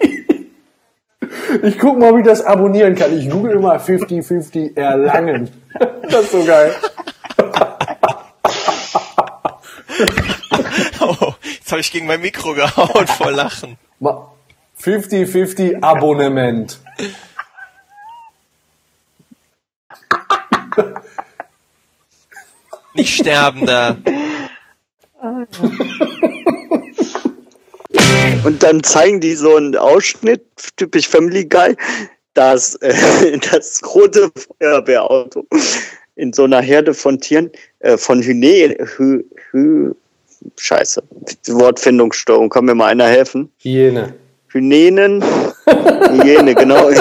[1.63, 3.17] Ich guck mal, wie ich das abonnieren kann.
[3.19, 5.51] Ich google mal 50-50 Erlangen.
[6.09, 6.75] Das ist so geil.
[11.01, 13.77] Oh, jetzt habe ich gegen mein Mikro gehauen vor Lachen.
[14.01, 14.31] Ma-
[14.83, 16.79] 50-50 Abonnement.
[22.97, 23.97] Nicht Sterbender.
[28.45, 30.43] Und dann zeigen die so einen Ausschnitt,
[30.77, 31.77] typisch Family Guy,
[32.35, 34.31] dass äh, das rote
[34.61, 35.47] Feuerwehrauto
[36.15, 39.93] in so einer Herde von Tieren, äh, von Hyäne, Hü, Hü,
[40.57, 41.03] Scheiße,
[41.49, 43.51] Wortfindungsstörung, kann mir mal einer helfen?
[43.59, 44.15] Hyäne.
[44.49, 45.25] Hyänen,
[45.67, 46.91] Hyäne, genau.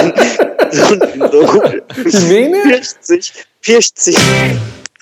[0.68, 0.82] So,
[1.30, 2.60] so, Hyäne?
[2.66, 4.16] 40, 40.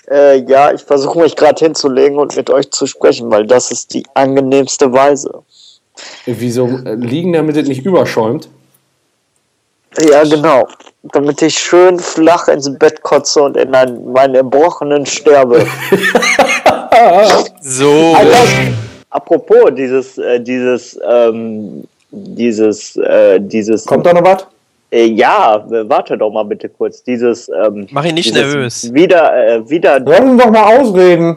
[0.09, 3.93] Äh, ja, ich versuche mich gerade hinzulegen und mit euch zu sprechen, weil das ist
[3.93, 5.43] die angenehmste Weise.
[6.25, 8.49] Wieso äh, liegen, damit es nicht überschäumt?
[9.97, 10.67] Ja, genau.
[11.03, 15.65] Damit ich schön flach ins Bett kotze und in ein, meinen Erbrochenen sterbe.
[17.61, 18.15] So.
[19.09, 23.85] Apropos dieses, äh, dieses, ähm, dieses, äh, dieses.
[23.85, 24.47] Kommt da noch was?
[24.95, 27.03] Äh, ja, warte doch mal bitte kurz.
[27.03, 27.49] Dieses.
[27.49, 28.93] Ähm, Mach ihn nicht nervös.
[28.93, 29.99] Wieder, äh, wieder.
[29.99, 31.35] Lass uns doch mal ausreden.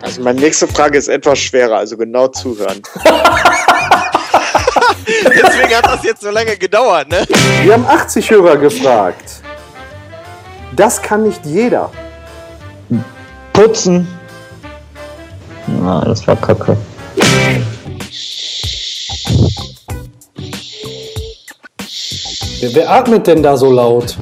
[0.00, 2.80] Also meine nächste Frage ist etwas schwerer, also genau zuhören.
[5.06, 7.26] Deswegen hat das jetzt so lange gedauert, ne?
[7.64, 9.42] Wir haben 80 Hörer gefragt.
[10.74, 11.90] Das kann nicht jeder.
[13.52, 14.08] Putzen.
[15.66, 16.78] Na, das war kacke.
[22.60, 24.16] Wer atmet denn da so laut?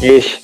[0.00, 0.40] Ich.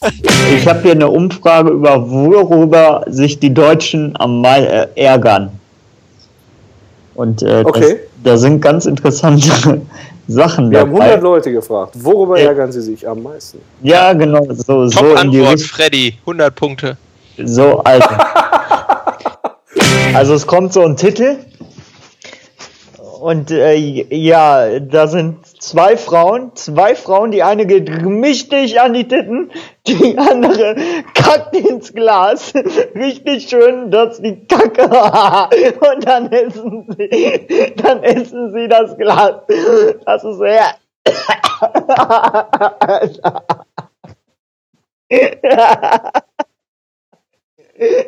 [0.56, 5.50] ich habe hier eine Umfrage über, worüber sich die Deutschen am Mai äh, ärgern.
[7.14, 7.80] Und äh, Okay.
[7.80, 9.48] das, da sind ganz interessante
[10.28, 11.04] Sachen Wir haben dabei.
[11.06, 11.92] 100 Leute gefragt.
[11.94, 12.48] Worüber Ja.
[12.48, 13.58] ärgern sie sich am meisten?
[13.82, 14.94] Ja, genau, so, so in die
[15.40, 15.68] Top-Antwort, Richtung.
[15.68, 16.14] Freddy.
[16.20, 16.96] 100 Punkte.
[17.44, 18.08] So, also.
[20.14, 21.38] also es kommt so ein Titel.
[23.20, 29.06] Und äh, ja, da sind zwei Frauen, zwei Frauen, die eine geht richtig an die
[29.06, 29.50] Titten,
[29.86, 30.74] die andere
[31.14, 32.54] kackt ins Glas.
[32.94, 34.84] Richtig schön, dass die Kacke.
[35.94, 39.42] Und dann essen sie, dann essen sie das Glas.
[40.06, 40.76] Das ist sehr.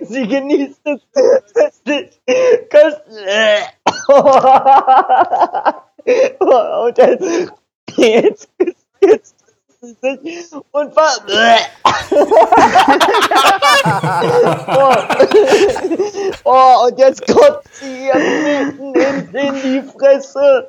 [0.02, 1.00] Sie genießt es
[1.54, 2.20] köstlich.
[2.68, 3.62] köstlich.
[6.04, 7.52] Und jetzt,
[7.96, 8.48] jetzt,
[9.00, 9.34] jetzt
[10.72, 11.12] und war.
[14.68, 14.94] oh.
[16.44, 20.68] oh, und jetzt kommt sie ihr mitten in, in die Fresse.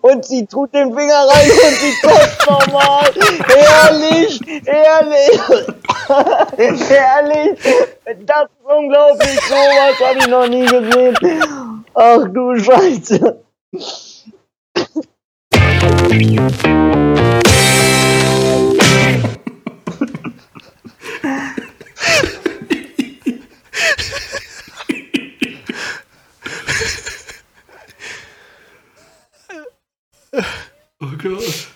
[0.00, 3.04] Und sie tut den Finger rein und sie kotzt nochmal.
[3.46, 5.40] Herrlich, herrlich.
[6.88, 7.58] herrlich.
[8.24, 9.38] Das ist unglaublich.
[9.48, 11.14] So was habe ich noch nie gesehen.
[11.94, 13.36] Ach du Scheiße.
[31.00, 31.68] Oh Gott.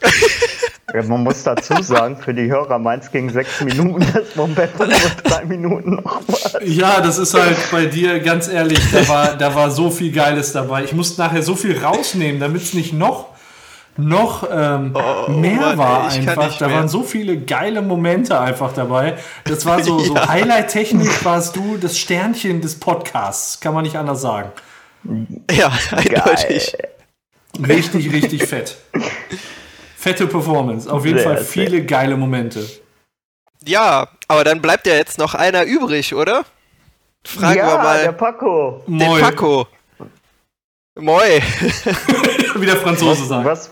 [0.92, 4.98] Ja, man muss dazu sagen, für die Hörer, meins ging sechs Minuten, das Momentum nur
[5.22, 6.56] drei Minuten noch was.
[6.64, 10.52] Ja, das ist halt bei dir, ganz ehrlich, da war, da war so viel Geiles
[10.52, 10.84] dabei.
[10.84, 13.28] Ich musste nachher so viel rausnehmen, damit es nicht noch,
[13.96, 14.92] noch ähm,
[15.40, 16.58] mehr Mann, war ey, einfach.
[16.58, 16.76] Da mehr.
[16.76, 19.14] waren so viele geile Momente einfach dabei.
[19.44, 20.28] Das war so, so Ja.
[20.28, 24.50] Highlight-technisch warst du das Sternchen des Podcasts, kann man nicht anders sagen.
[25.50, 26.76] Ja, eindeutig.
[27.66, 28.76] Richtig, richtig fett.
[29.96, 30.90] Fette Performance.
[30.90, 31.46] Auf jeden Sehr, Fall sehr.
[31.46, 32.66] viele geile Momente.
[33.64, 36.44] Ja, aber dann bleibt ja jetzt noch einer übrig, oder?
[37.24, 38.82] Fragen ja, wir mal der Paco.
[38.86, 39.20] den Moi.
[39.20, 39.68] Paco.
[40.98, 41.22] Moi,
[42.56, 43.46] Wie der Franzose sagt.
[43.46, 43.70] Was,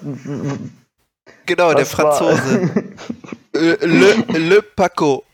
[1.45, 2.71] genau, der was war- Franzose.
[3.53, 5.25] Äh, Le, Le Paco.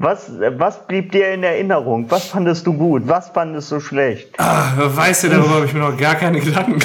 [0.00, 2.08] Was, was blieb dir in Erinnerung?
[2.08, 3.02] Was fandest du gut?
[3.06, 4.28] Was fandest du schlecht?
[4.38, 6.80] Ah, weißt du, darüber habe ich mir noch gar keine Gedanken.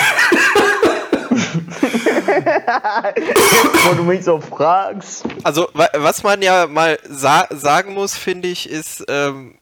[3.86, 5.26] Wo du mich so fragst.
[5.43, 9.60] Also, wa was man ja mal sa sagen muss, finde ich, ist, ähm,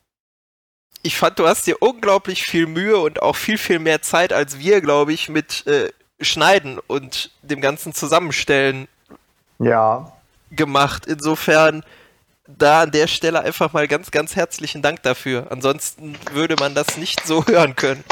[1.03, 4.59] ich fand, du hast dir unglaublich viel Mühe und auch viel, viel mehr Zeit als
[4.59, 5.89] wir, glaube ich, mit äh,
[6.21, 8.87] Schneiden und dem ganzen Zusammenstellen
[9.59, 10.11] Ja.
[10.51, 11.05] gemacht.
[11.07, 11.83] Insofern
[12.57, 15.47] da an der Stelle einfach mal ganz, ganz herzlichen Dank dafür.
[15.49, 18.03] Ansonsten würde man das nicht so hören können.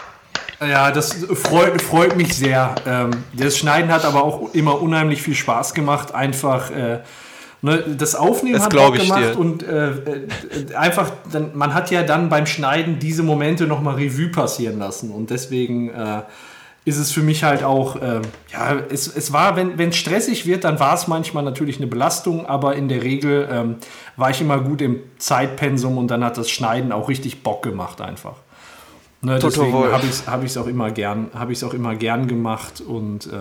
[0.62, 2.76] Ja, das freut, freut mich sehr.
[2.86, 6.14] Ähm, das Schneiden hat aber auch immer unheimlich viel Spaß gemacht.
[6.14, 7.00] Einfach äh,
[7.62, 10.28] ne, das Aufnehmen Das hat Bock gemacht und äh, äh,
[10.76, 15.30] einfach, dann, man hat ja dann beim Schneiden diese Momente nochmal Revue passieren lassen und
[15.30, 16.24] deswegen äh,
[16.90, 18.22] ist es für mich halt auch, äh,
[18.52, 22.48] ja, es, es war, wenn es stressig wird, dann war es manchmal natürlich eine Belastung,
[22.48, 23.76] aber in der Regel ähm,
[24.18, 28.02] war ich immer gut im Zeitpensum und dann hat das Schneiden auch richtig Bock gemacht
[28.02, 28.38] einfach.
[29.22, 32.28] Ne, deswegen habe ich es hab ich's auch immer gern, habe ich auch immer gern
[32.28, 33.38] gemacht und äh,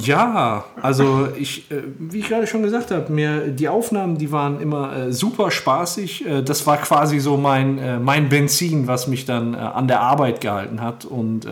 [0.00, 4.60] ja, also ich, äh, wie ich gerade schon gesagt habe, mir die Aufnahmen, die waren
[4.60, 6.26] immer äh, super spaßig.
[6.26, 10.00] Äh, das war quasi so mein, äh, mein Benzin, was mich dann äh, an der
[10.00, 11.04] Arbeit gehalten hat.
[11.04, 11.46] Und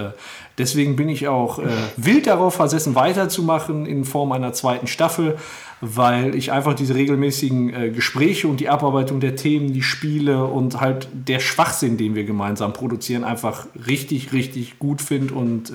[0.58, 1.60] deswegen bin ich auch
[1.96, 5.36] wild darauf versessen, weiterzumachen in Form einer zweiten Staffel,
[5.80, 11.08] weil ich einfach diese regelmäßigen Gespräche und die Abarbeitung der Themen, die Spiele und halt
[11.12, 15.72] der Schwachsinn, den wir gemeinsam produzieren, einfach richtig, richtig gut finde und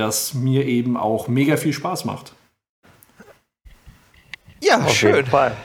[0.00, 2.34] das mir eben auch mega viel Spaß macht.
[4.60, 5.14] Ja, Auf schön.
[5.14, 5.56] jeden Fall.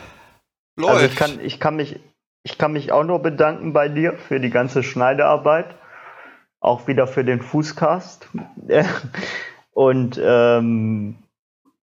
[0.77, 0.93] Läuft.
[0.93, 1.99] Also ich kann, ich kann mich,
[2.43, 5.75] ich kann mich auch nur bedanken bei dir für die ganze Schneidearbeit.
[6.59, 8.29] Auch wieder für den Fußcast.
[9.71, 11.15] Und ähm,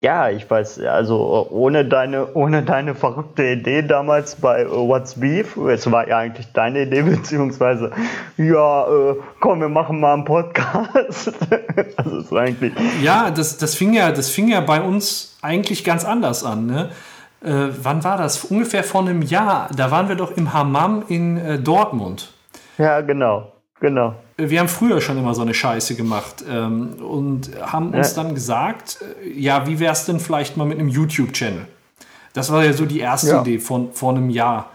[0.06, 5.58] ja, ich weiß, also ohne deine, ohne deine verrückte Idee damals bei äh, What's Beef,
[5.58, 7.90] es war ja eigentlich deine Idee, beziehungsweise,
[8.38, 11.34] ja, äh, komm, wir machen mal einen Podcast.
[12.20, 16.06] es war eigentlich, Ja, das, das, fing ja, das fing ja bei uns eigentlich ganz
[16.06, 16.68] anders an.
[16.68, 16.90] Ne?
[17.44, 18.46] Äh, wann war das?
[18.46, 19.70] Ungefähr vor einem Jahr.
[19.76, 22.32] Da waren wir doch im Hammam in äh, Dortmund.
[22.78, 23.55] ja, genau.
[23.82, 24.16] Genau.
[24.38, 28.24] Wir haben früher schon immer so eine Scheiße gemacht ähm, und haben uns Ja.
[28.24, 31.68] dann gesagt, äh, ja, wie wär's denn vielleicht mal mit einem YouTube-Channel?
[32.34, 33.42] Das war ja so die erste Ja.
[33.42, 34.70] Idee von vor einem Jahr.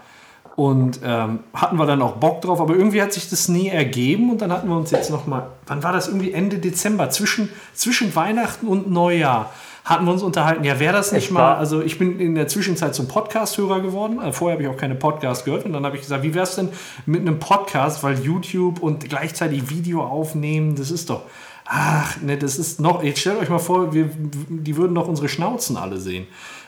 [0.55, 4.29] Und ähm, hatten wir dann auch Bock drauf, aber irgendwie hat sich das nie ergeben
[4.31, 7.49] und dann hatten wir uns jetzt noch mal, wann war das irgendwie Ende Dezember, zwischen,
[7.73, 9.51] zwischen Weihnachten und Neujahr,
[9.83, 12.47] hatten wir uns unterhalten, ja, wäre das nicht Es mal, also ich bin in der
[12.47, 15.95] Zwischenzeit zum Podcast-Hörer geworden, äh, vorher habe ich auch keine Podcast gehört und dann habe
[15.95, 16.69] ich gesagt, wie wäre es denn
[17.05, 21.23] mit einem Podcast, weil YouTube und gleichzeitig Video aufnehmen, das ist doch,
[21.65, 25.29] ach, ne, das ist noch, jetzt stellt euch mal vor, wir, die würden doch unsere
[25.29, 26.27] Schnauzen alle sehen.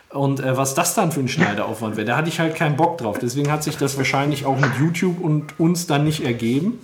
[0.10, 3.00] Und äh, was das dann für ein Schneideaufwand wäre, da hatte ich halt keinen Bock
[3.00, 3.18] drauf.
[3.20, 6.80] Deswegen hat sich das wahrscheinlich auch mit YouTube und uns dann nicht ergeben.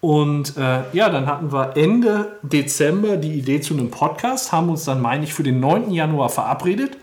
[0.00, 4.84] Und äh, ja, dann hatten wir Ende Dezember die Idee zu einem Podcast, haben uns
[4.84, 5.90] dann, meine ich, für den 9.
[5.90, 6.96] Januar verabredet.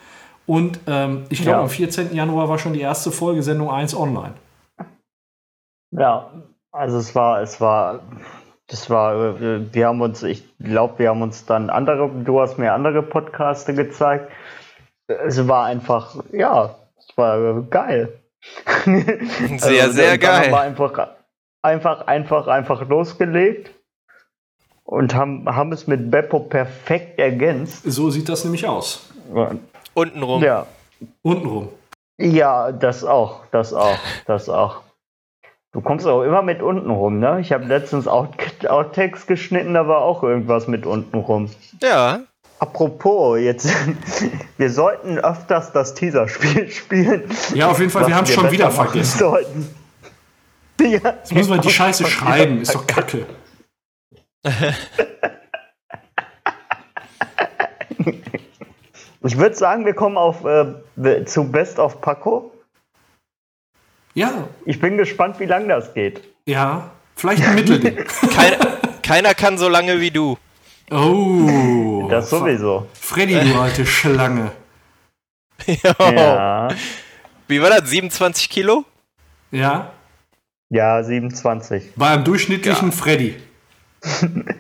[0.47, 1.63] Und ähm, ich glaube, Ja.
[1.63, 2.15] am 14.
[2.15, 4.33] Januar war schon die erste Folge Sendung 1 online.
[5.91, 6.31] Ja,
[6.71, 7.99] also es war, es war,
[8.67, 12.57] das war, äh, wir haben uns, ich glaube, wir haben uns dann andere, du hast
[12.57, 14.31] mir andere Podcaste gezeigt.
[15.07, 18.19] Es war einfach, ja, es war geil.
[18.85, 20.51] Sehr, Also, sehr geil.
[20.51, 21.09] wir einfach,
[21.67, 23.71] einfach, einfach, einfach losgelegt
[24.83, 27.83] und haben, haben es mit Beppo perfekt ergänzt.
[27.85, 29.09] So sieht das nämlich aus.
[29.93, 30.41] Untenrum.
[30.43, 30.65] Ja,
[31.21, 31.69] Untenrum.
[32.17, 34.81] ja, das auch, das auch, das auch.
[35.73, 37.39] Du kommst auch immer mit unten rum, ne?
[37.41, 41.49] Ich habe letztens Out Outtakes geschnitten, da war auch irgendwas mit unten rum.
[41.83, 42.21] Ja.
[42.59, 43.69] Apropos, jetzt,
[44.57, 47.29] wir sollten öfters das Teaser-Spiel spielen.
[47.53, 49.19] Ja, auf jeden Fall, wir haben es schon wieder vergessen.
[49.19, 49.75] Sollten.
[50.79, 53.25] Ja, Jetzt müssen wir die Scheiße schreiben, ist doch kacke.
[59.23, 62.51] Ich würde sagen, wir kommen auf, äh, zu Best of Paco.
[64.13, 66.21] Ja, Ich bin gespannt, wie lang das geht.
[66.45, 67.95] ja, vielleicht ein Mittelding.
[68.33, 68.57] Keiner,
[69.03, 70.37] keiner kann so lange wie du.
[70.91, 72.87] Oh, Das sowieso.
[72.93, 74.51] Freddy, du alte Schlange.
[75.65, 76.67] Ja,
[77.47, 77.89] Wie war das?
[77.89, 78.85] 27 Kilo?
[79.49, 79.91] Ja,
[80.69, 81.93] ja 27.
[81.95, 83.35] bei einem durchschnittlichen Freddy.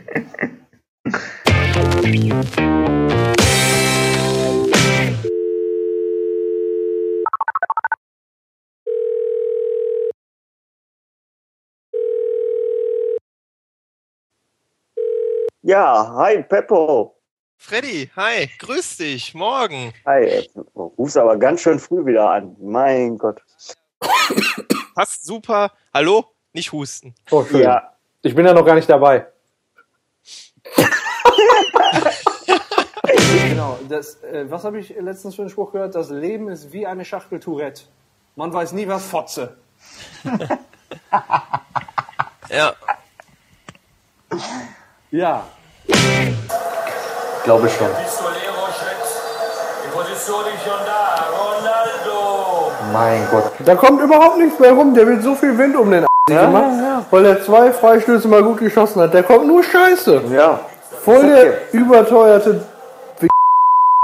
[15.67, 17.17] Ja, hi Peppo.
[17.57, 19.91] Freddy, hi, grüß dich, morgen.
[20.05, 22.55] Hi, rufst aber ganz schön früh wieder an.
[22.61, 23.41] Mein Gott.
[24.97, 25.71] Passt super.
[25.93, 26.25] Hallo?
[26.53, 27.13] Nicht husten.
[27.29, 27.61] Oh, schön.
[27.61, 29.27] Ja, Ich bin ja noch gar nicht dabei.
[33.47, 35.93] genau, das, äh, was habe ich letztens für einen Spruch gehört?
[35.93, 37.83] Das Leben ist wie eine Schachtel Tourette.
[38.35, 39.57] Man weiß nie, was Fotze.
[42.49, 42.73] Ja.
[45.11, 45.45] Ja.
[47.43, 47.93] Glaube schon.
[47.93, 49.05] Pistolero Schritt.
[49.85, 51.27] In Position ist schon da.
[51.29, 52.36] Ronaldo.
[52.93, 53.51] Mein Gott.
[53.65, 54.93] Da kommt überhaupt nichts mehr rum.
[54.93, 58.57] Der wird so viel Wind um den A gemacht, weil er zwei Freistöße mal gut
[58.59, 59.13] geschossen hat.
[59.13, 60.21] Der kommt nur Scheiße.
[60.33, 60.59] Ja,
[61.07, 62.65] Voll der überteuerte.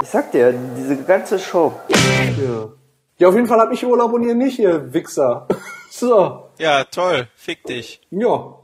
[0.01, 1.73] ich sag dir, diese ganze Show.
[1.89, 2.69] Ja.
[3.17, 5.47] ja, auf jeden Fall hab ich Urlaub und ihr nicht, ihr Wichser.
[5.91, 6.49] so.
[6.59, 7.27] Ja, toll.
[7.35, 8.01] Fick dich.
[8.09, 8.55] Ja,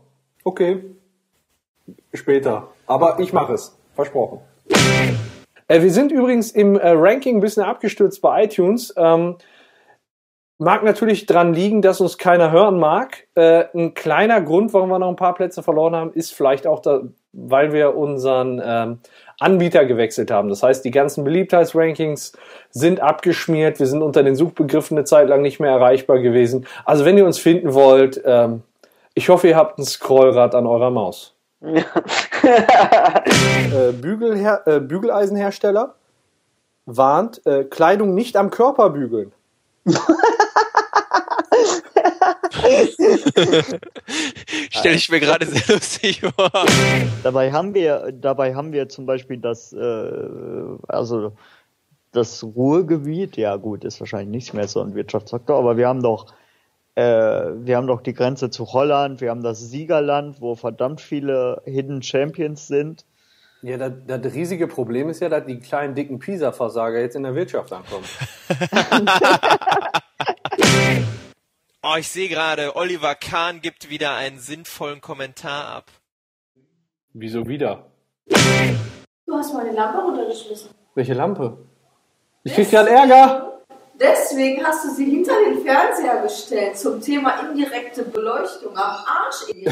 [0.43, 0.83] okay.
[2.13, 2.69] Später.
[2.87, 3.77] Aber ich mache es.
[3.93, 4.39] Versprochen.
[5.67, 8.93] Äh, wir sind übrigens im äh, Ranking ein bisschen abgestürzt bei iTunes.
[8.95, 9.35] Ähm,
[10.59, 13.27] mag natürlich dran liegen, dass uns keiner hören mag.
[13.33, 16.81] Äh, ein kleiner Grund, warum wir noch ein paar Plätze verloren haben, ist vielleicht auch,
[16.81, 18.99] da, weil wir unseren ähm,
[19.39, 20.49] Anbieter gewechselt haben.
[20.49, 22.33] Das heißt, die ganzen Beliebtheitsrankings
[22.71, 23.79] sind abgeschmiert.
[23.79, 26.67] Wir sind unter den Suchbegriffen eine Zeit lang nicht mehr erreichbar gewesen.
[26.83, 28.63] Also wenn ihr uns finden wollt, ähm,
[29.13, 31.35] ich hoffe, ihr habt ein Scrollrad an eurer Maus.
[31.61, 31.71] äh,
[33.93, 35.95] Bügelher äh, Bügeleisenhersteller
[36.85, 39.31] warnt, äh, Kleidung nicht am Körper bügeln.
[44.69, 46.51] Stelle ich mir gerade sehr lustig vor.
[47.23, 50.11] Dabei haben wir, dabei haben wir zum Beispiel das, äh,
[50.87, 51.33] also
[52.11, 56.33] das Ruhrgebiet, ja gut, ist wahrscheinlich nicht mehr so ein Wirtschaftsfaktor, aber wir haben doch,
[56.95, 61.61] äh, wir haben doch die Grenze zu Holland, wir haben das Siegerland, wo verdammt viele
[61.65, 63.05] Hidden Champions sind.
[63.61, 67.35] Ja, das, das riesige Problem ist ja, dass die kleinen dicken Pisa-Versager jetzt in der
[67.35, 68.05] Wirtschaft ankommen.
[71.91, 75.85] Oh, ich sehe gerade, Oliver Kahn gibt wieder einen sinnvollen Kommentar ab.
[77.13, 77.87] Wieso wieder?
[78.27, 80.69] Du hast meine Lampe runtergeschmissen.
[80.93, 81.57] Welche Lampe?
[82.43, 83.61] Ich krieg grad Ärger.
[83.99, 89.45] Deswegen hast du sie hinter den Fernseher gestellt zum Thema indirekte Beleuchtung am Arsch.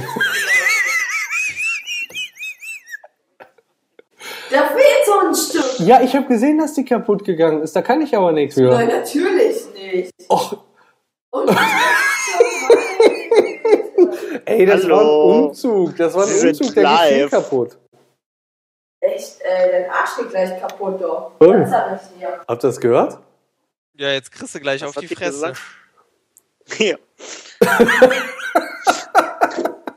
[4.50, 5.80] Da fehlt so ein Stück.
[5.86, 7.76] Ja, ich habe gesehen, dass die kaputt gegangen ist.
[7.76, 8.70] Da kann ich aber nichts für.
[8.70, 10.14] Nein, natürlich nicht.
[10.30, 10.64] Och,
[11.32, 11.50] Und
[14.48, 14.96] ey, das Hallo.
[14.96, 15.96] war ein Umzug.
[15.98, 17.30] Das war ein Sie sind Umzug, der live.
[17.32, 17.78] kaputt.
[19.00, 21.32] Echt, äh, dein Arsch geht gleich kaputt, doch.
[21.40, 21.54] Oh.
[21.54, 22.40] Das sag ich dir.
[22.48, 23.20] Habt ihr das gehört?
[23.94, 25.54] Ja, jetzt kriegst du gleich Was auf die Fresse.
[26.80, 26.98] Ja.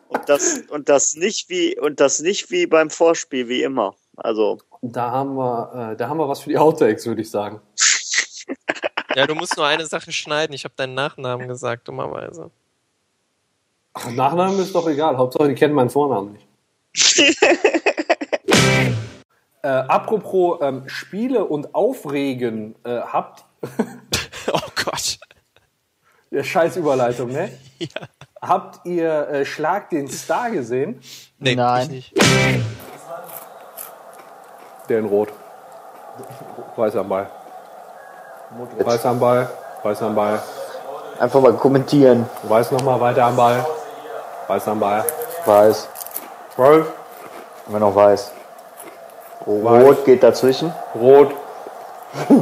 [0.08, 3.94] und das und das nicht wie und das nicht wie beim Vorspiel wie immer.
[4.16, 7.60] Also Da haben wir, äh, da haben wir was für die Outtakes, würde ich sagen.
[9.16, 10.52] Ja, du musst nur eine Sache schneiden.
[10.54, 12.50] Ich habe deinen Nachnamen gesagt, dummerweise.
[13.94, 15.16] Ach, Nachnamen ist doch egal.
[15.16, 16.46] Hauptsache, die kennen meinen Vornamen nicht.
[19.62, 23.44] äh, apropos ähm, Spiele und Aufregen, äh, habt
[24.52, 25.18] Oh Gott.
[26.30, 27.50] ja, scheiß Überleitung, ne?
[27.78, 27.88] Ja.
[28.42, 31.00] Habt ihr äh, Schlag den Star gesehen?
[31.38, 31.82] Nee, Nein.
[31.84, 32.14] ich nicht.
[34.88, 35.28] Der in Rot.
[36.76, 37.30] Weiß am Ball.
[38.78, 39.48] Weiß am Ball.
[39.82, 40.42] Weiß am Ball.
[41.18, 42.26] Einfach mal kommentieren.
[42.44, 43.64] Weiß nochmal weiter am Ball.
[44.50, 45.04] Weiß am Ball.
[45.46, 45.86] Weiß.
[46.56, 46.86] Zwölf.
[47.68, 48.32] Immer noch weiß.
[49.46, 49.84] Weiß.
[49.84, 50.74] Rot geht dazwischen.
[51.00, 51.30] Rot.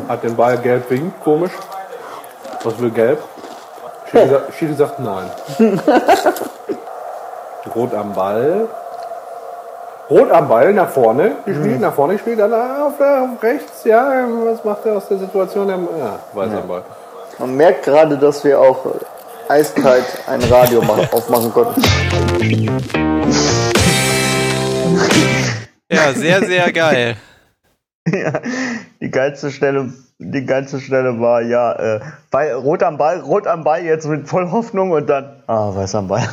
[0.08, 1.22] Hat den Ball gelb winkt.
[1.22, 1.52] Komisch.
[2.64, 3.18] Was will gelb?
[4.10, 5.30] Schiri, sa- Schiri sagt nein.
[7.76, 8.68] Rot am Ball.
[10.08, 14.64] Rot am Ball nach vorne gespielt, nach vorne gespielt, dann auf, auf rechts, ja, was
[14.64, 15.68] macht er aus der Situation?
[15.68, 15.76] Ja,
[16.32, 16.82] weiß am Ball.
[17.36, 18.78] Man merkt gerade, dass wir auch
[19.48, 21.82] eiskalt ein Radio machen, aufmachen konnten.
[25.90, 27.16] Ja, sehr, sehr geil.
[28.10, 28.40] Ja,
[29.02, 33.64] die geilste Stelle, die geilste Stelle war ja äh, Ball, rot am Ball, rot am
[33.64, 36.26] Ball jetzt mit voll Hoffnung und dann ah weiß am Ball.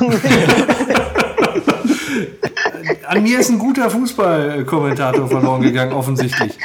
[3.06, 6.58] An mir ist ein guter Fußballkommentator verloren gegangen, offensichtlich.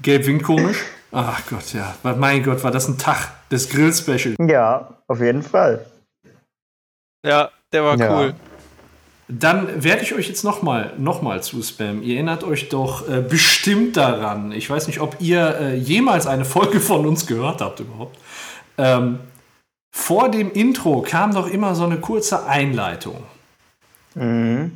[0.00, 0.78] Gelb winkt komisch.
[1.12, 1.94] Ach Gott, ja.
[2.16, 4.34] Mein Gott, war das ein Tag des Grill-Special.
[4.48, 5.84] ja, auf jeden Fall.
[7.24, 8.18] Ja, der war Ja.
[8.18, 8.34] cool.
[9.28, 12.02] Dann werde ich euch jetzt nochmal noch mal zu spammen.
[12.02, 14.52] Ihr erinnert euch doch äh, bestimmt daran.
[14.52, 18.18] Ich weiß nicht, ob ihr äh, jemals eine Folge von uns gehört habt überhaupt.
[18.76, 19.20] Ähm,
[19.94, 23.22] vor dem Intro kam doch immer so eine kurze Einleitung.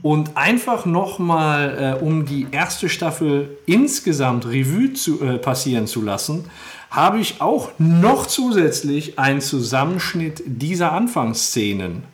[0.03, 6.51] Und einfach nochmal, äh, um die erste Staffel insgesamt Revue zu, äh, passieren zu lassen,
[6.91, 12.05] habe ich auch noch zusätzlich einen Zusammenschnitt dieser Anfangsszenen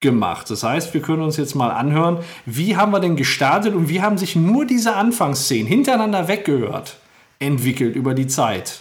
[0.00, 0.50] gemacht.
[0.50, 4.02] Das heißt, wir können uns jetzt mal anhören, wie haben wir denn gestartet und wie
[4.02, 6.98] haben sich nur diese Anfangsszenen hintereinander weggehört
[7.38, 8.80] entwickelt über die Zeit.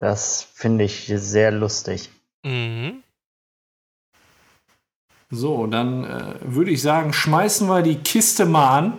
[0.00, 2.10] Das finde ich sehr lustig.
[2.44, 3.02] Mhm.
[5.30, 8.92] So, dann äh, würde ich sagen, schmeißen wir die Kiste mal an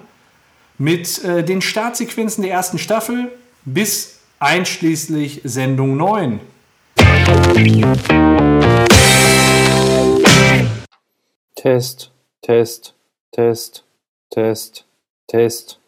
[0.77, 3.31] mit äh, den Startsequenzen der ersten Staffel
[3.65, 6.39] bis einschließlich Sendung 9.
[11.55, 12.11] Test,
[12.43, 12.93] Test,
[13.31, 13.83] Test,
[14.29, 14.85] Test,
[15.27, 15.79] Test.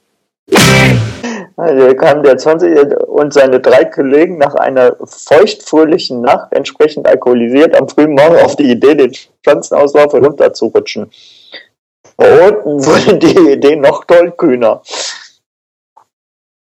[1.58, 7.88] Also kam der 20 und seine drei Kollegen nach einer feuchtfröhlichen Nacht entsprechend alkoholisiert am
[7.88, 9.14] frühen Morgen auf die Idee, den
[9.46, 11.12] Schanzenauslauf herunterzurutschen.
[12.18, 14.82] Und wurde die Idee noch tollkühner.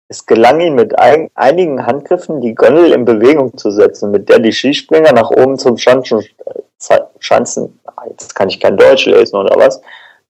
[0.07, 4.39] Es gelang ihm mit ein, einigen Handgriffen die Gondel in Bewegung zu setzen, mit der
[4.39, 6.23] die Skispringer nach oben zum Schanzen,
[7.19, 7.79] Schanzen,
[8.09, 9.81] jetzt kann ich kein Deutsch lesen oder was,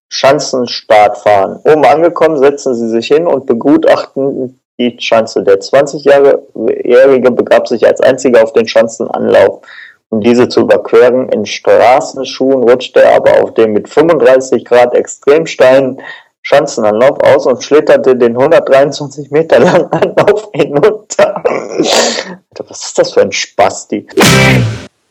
[0.10, 1.60] Schanzenstart fahren.
[1.64, 5.44] Oben angekommen, setzen sie sich hin und begutachten die Schanze.
[5.44, 9.62] Der 20-Jährige begab sich als einziger auf den Schanzenanlauf.
[10.10, 15.48] Um diese zu überqueren, in Straßenschuhen rutschte er aber auf dem mit 35 Grad extrem
[15.48, 16.00] steilen
[16.44, 21.42] Schanzenanlauf aus und schlitterte den 123 Meter langen Anlauf hinunter.
[21.46, 24.06] Alter, was ist das für ein Spasti?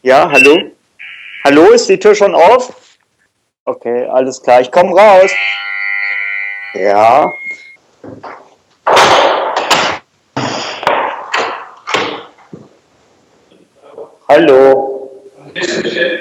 [0.03, 0.59] Ja, hallo?
[1.45, 2.73] Hallo, ist die Tür schon auf?
[3.65, 5.31] Okay, alles klar, ich komme raus.
[6.75, 7.33] Ja.
[14.29, 15.11] Hallo.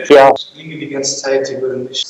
[0.10, 0.32] Ja.
[0.56, 2.06] die ganze Zeit, die würden nicht.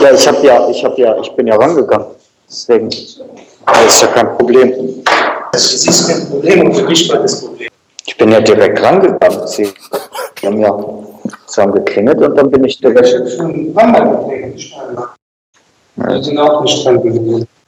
[0.00, 2.06] Ja, ich habe ja, ich habe ja, ich bin ja rangegangen.
[2.48, 5.04] Deswegen das ist ja kein Problem.
[5.52, 7.68] Das ist kein Problem und für dich war das Problem.
[8.04, 9.46] Ich bin ja direkt rangegangen.
[9.46, 9.72] Sie
[10.44, 10.76] haben ja,
[11.58, 14.98] haben geklingelt und dann bin ich Ich habe schon ein paar Mal gestanden.
[15.96, 17.58] Die sind auch nicht dran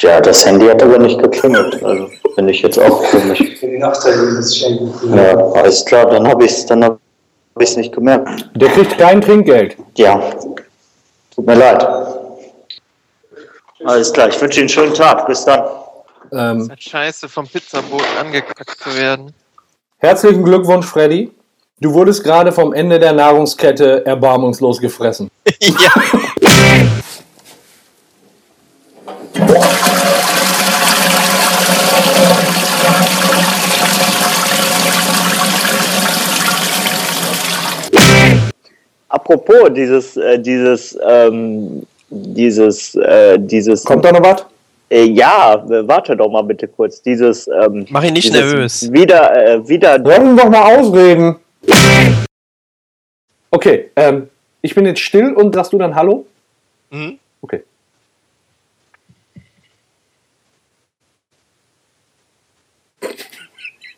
[0.00, 1.82] Ja, das Handy hat aber nicht geklingelt.
[1.82, 3.62] Also Finde ich jetzt auch komisch.
[3.62, 6.98] Ja, alles klar, dann habe ich es dann hab
[7.58, 8.48] ich's nicht gemerkt.
[8.54, 9.76] Der kriegt kein Trinkgeld.
[9.96, 10.22] Ja,
[11.34, 11.86] tut mir leid.
[13.84, 15.26] Alles klar, ich wünsche Ihnen einen schönen Tag.
[15.26, 15.64] Bis dann.
[16.32, 19.34] Ähm, Halt Scheiße, vom Pizzaboten angekackt zu werden.
[19.98, 21.30] Herzlichen Glückwunsch, Freddy.
[21.82, 25.28] Du wurdest gerade vom Ende der Nahrungskette erbarmungslos gefressen.
[25.60, 25.90] ja.
[39.08, 43.82] Apropos dieses, äh, dieses, ähm, dieses, äh, dieses.
[43.82, 44.46] Kommt da noch was?
[44.88, 47.02] Äh, ja, warte doch mal bitte kurz.
[47.02, 47.48] Dieses.
[47.48, 48.92] Ähm, Mach ihn nicht nervös.
[48.92, 49.98] Wieder, äh, wieder.
[49.98, 51.38] Lass uns doch mal ausreden.
[53.50, 54.28] Okay, ähm,
[54.62, 56.26] ich bin jetzt still und sagst du dann Hallo?
[56.90, 57.18] Mhm.
[57.42, 57.62] Okay.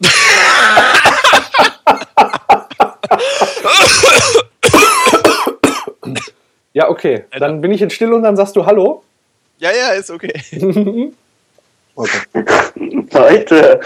[6.75, 7.25] Ja, okay.
[7.39, 9.05] Dann bin ich jetzt still und dann sagst du Hallo.
[9.59, 10.33] Ja, ja, ist okay.
[13.12, 13.81] Leute.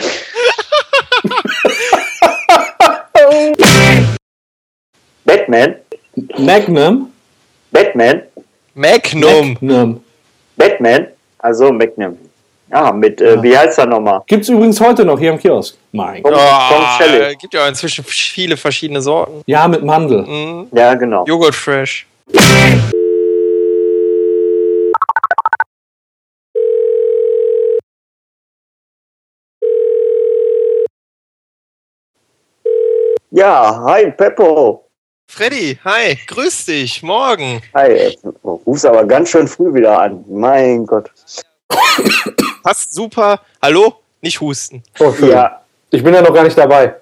[5.29, 5.76] Batman.
[6.39, 7.12] Magnum.
[7.70, 8.22] Batman.
[8.74, 9.59] Magnum.
[9.61, 10.01] Magnum.
[10.57, 11.09] Batman.
[11.39, 12.16] Also Magnum.
[12.70, 14.22] Ja, mit, äh, wie heißt er nochmal?
[14.26, 15.76] Gibt's übrigens heute noch hier im Kiosk.
[15.93, 16.33] Mein Gott.
[16.35, 17.39] Oh, Selleck.
[17.39, 19.43] gibt ja inzwischen viele verschiedene Sorten.
[19.45, 20.22] Ja, mit Mandel.
[20.22, 20.68] Mhm.
[20.72, 21.26] Ja, genau.
[21.26, 22.07] Joghurt Fresh.
[33.31, 34.88] Ja, hi, Peppo.
[35.39, 37.61] Freddy, hi, grüß dich, morgen.
[37.74, 38.31] Hi, du
[38.66, 40.24] rufst aber ganz schön früh wieder an.
[40.26, 41.11] Mein Gott.
[42.62, 43.41] Passt super.
[43.62, 43.95] Hallo?
[44.22, 44.83] Nicht husten.
[44.99, 45.29] Oh, schön.
[45.31, 45.61] Ja,
[45.91, 46.95] Ich bin ja noch gar nicht dabei.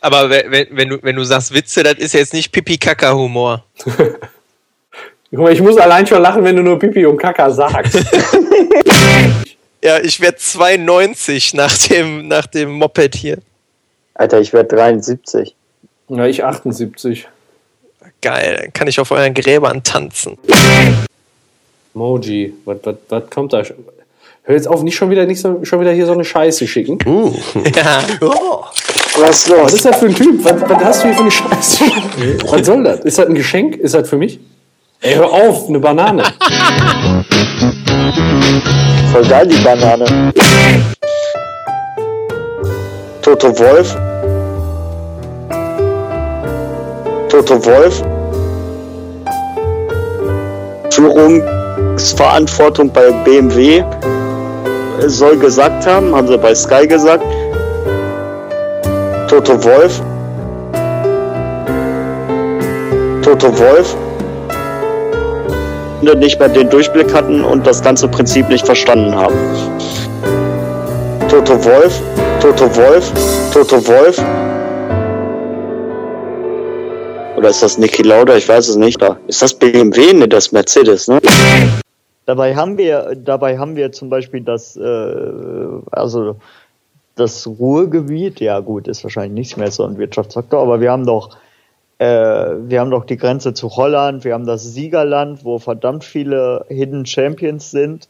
[0.00, 3.64] Aber wenn, wenn, wenn, du, wenn du sagst Witze, das ist jetzt nicht Pipi-Kaka-Humor.
[5.30, 7.96] Guck mal, ich muss allein schon lachen, wenn du nur Pipi und Kaka sagst.
[9.82, 13.38] Ja, ich werde 92 nach dem, nach dem Moped hier.
[14.14, 15.54] Alter, ich werde 73.
[16.08, 17.26] Na, ich 78.
[18.20, 20.36] Geil, dann kann ich auf euren Gräbern tanzen.
[21.94, 23.64] Moji, was, was, was kommt da?
[23.64, 23.76] schon?
[24.42, 26.98] Hör jetzt auf, nicht schon wieder, nicht so, schon wieder hier so eine Scheiße schicken.
[27.74, 28.02] Ja.
[29.18, 30.44] Was ist Was ist das für ein Typ?
[30.44, 31.84] Was, was hast du hier für eine Scheiße?
[32.46, 33.00] was soll das?
[33.00, 33.76] Ist das ein Geschenk?
[33.76, 34.38] Ist das für mich?
[35.00, 36.24] Ey, hör auf, eine Banane.
[39.12, 40.32] Voll geil, die Banane.
[43.22, 43.96] Toto Wolf.
[47.28, 48.02] Toto Wolf.
[50.90, 53.82] Führungsverantwortung bei BMW
[55.06, 57.24] soll gesagt haben, haben sie bei Sky gesagt.
[59.28, 60.00] Toto Wolf.
[63.22, 63.96] Toto Wolf
[66.02, 69.34] nicht mehr den Durchblick hatten und das ganze Prinzip nicht verstanden haben.
[71.28, 72.00] Toto Wolf,
[72.40, 73.12] Toto Wolf,
[73.52, 74.18] Toto Wolf.
[77.36, 78.36] Oder ist das Niki Lauda?
[78.36, 79.02] Ich weiß es nicht.
[79.26, 80.12] Ist das BMW?
[80.12, 81.20] Ne, das Mercedes, ne?
[82.26, 85.14] Dabei haben wir, dabei haben wir zum Beispiel das, äh,
[85.90, 86.36] also
[87.16, 91.36] das Ruhrgebiet, ja gut, ist wahrscheinlich nicht mehr so ein Wirtschaftsfaktor, aber wir haben doch
[92.00, 96.64] äh, wir haben doch die Grenze zu Holland, wir haben das Siegerland, wo verdammt viele
[96.68, 98.08] Hidden Champions sind.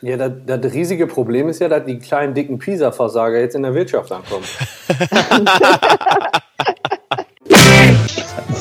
[0.00, 3.74] Ja, das, das riesige Problem ist ja, dass die kleinen dicken Pisa-Versager jetzt in der
[3.74, 4.44] Wirtschaft ankommen.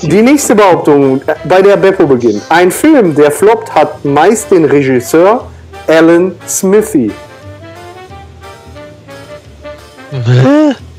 [0.01, 2.43] Die nächste Behauptung, äh, bei der Beppo beginnt.
[2.49, 5.49] Ein Film, der floppt, hat meist den Regisseur
[5.88, 7.11] Alan Smithy.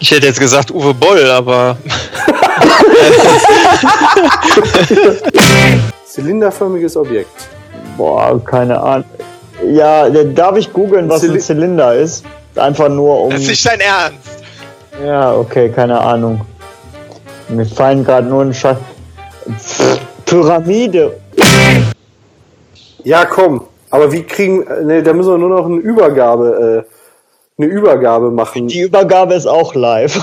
[0.00, 1.76] Ich hätte jetzt gesagt Uwe Boll, aber
[6.06, 7.48] Zylinderförmiges Objekt.
[7.96, 9.04] Boah, keine Ahnung.
[9.72, 12.24] Ja, darf ich googeln, was ein Zyli- Zylinder ist?
[12.56, 13.30] Einfach nur um.
[13.30, 14.42] das ist nicht dein Ernst.
[15.04, 16.40] Ja, okay, keine Ahnung.
[17.48, 18.76] Mir fallen gerade nur ein Scheiß.
[20.24, 21.18] Pyramide.
[23.04, 23.64] Ja, komm.
[23.90, 26.90] Aber wie kriegen, ne, da müssen wir nur noch eine Übergabe, äh,
[27.62, 28.68] eine Übergabe machen.
[28.68, 30.18] Die Übergabe ist auch live.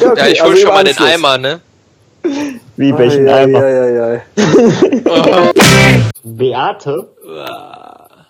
[0.00, 0.98] Ja, Ja, ich also hol schon im mal den.
[0.98, 1.60] Eimer, ne?
[2.76, 3.58] Wie welchen ei, Eimer?
[3.60, 4.22] ei, ei, ei.
[6.24, 7.08] Beate?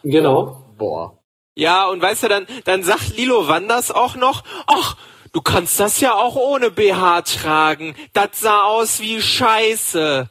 [0.02, 0.64] Genau.
[0.76, 1.18] Boah.
[1.54, 4.96] Ja, und weißt du, dann, dann sagt Lilo Wanders auch noch, ach,
[5.32, 7.94] du kannst das ja auch ohne BH tragen.
[8.12, 10.28] Das sah aus wie Scheiße.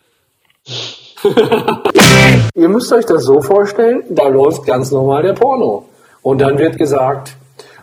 [2.55, 5.85] Ihr müsst euch das so vorstellen, da läuft ganz normal der Porno.
[6.21, 7.35] Und dann wird gesagt,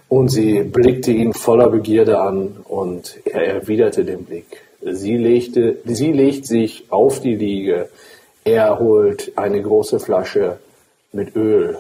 [0.09, 4.63] und sie blickte ihn voller Begierde an und er erwiderte den Blick.
[4.81, 7.89] Sie, legte, sie legt sich auf die Liege.
[8.45, 10.59] Er holt eine große Flasche
[11.13, 11.79] mit Öl.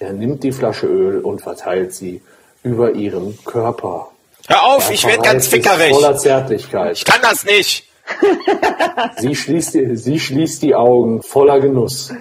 [0.00, 2.20] Er nimmt die Flasche Öl und verteilt sie
[2.62, 4.10] über ihren Körper.
[4.46, 5.92] Hör auf, ich werd ganz fickerig.
[5.92, 6.96] Voller Zärtlichkeit.
[6.96, 7.88] Ich kann das nicht.
[9.16, 12.12] Sie schließt, die, sie schließt die Augen voller Genuss.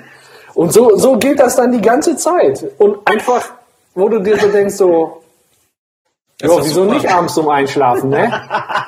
[0.54, 2.64] Und so, so geht das dann die ganze Zeit.
[2.78, 3.50] Und einfach,
[3.94, 5.24] wo du dir so denkst, so,
[6.42, 6.94] ja, doch wieso super.
[6.94, 8.32] nicht abends zum Einschlafen, ne?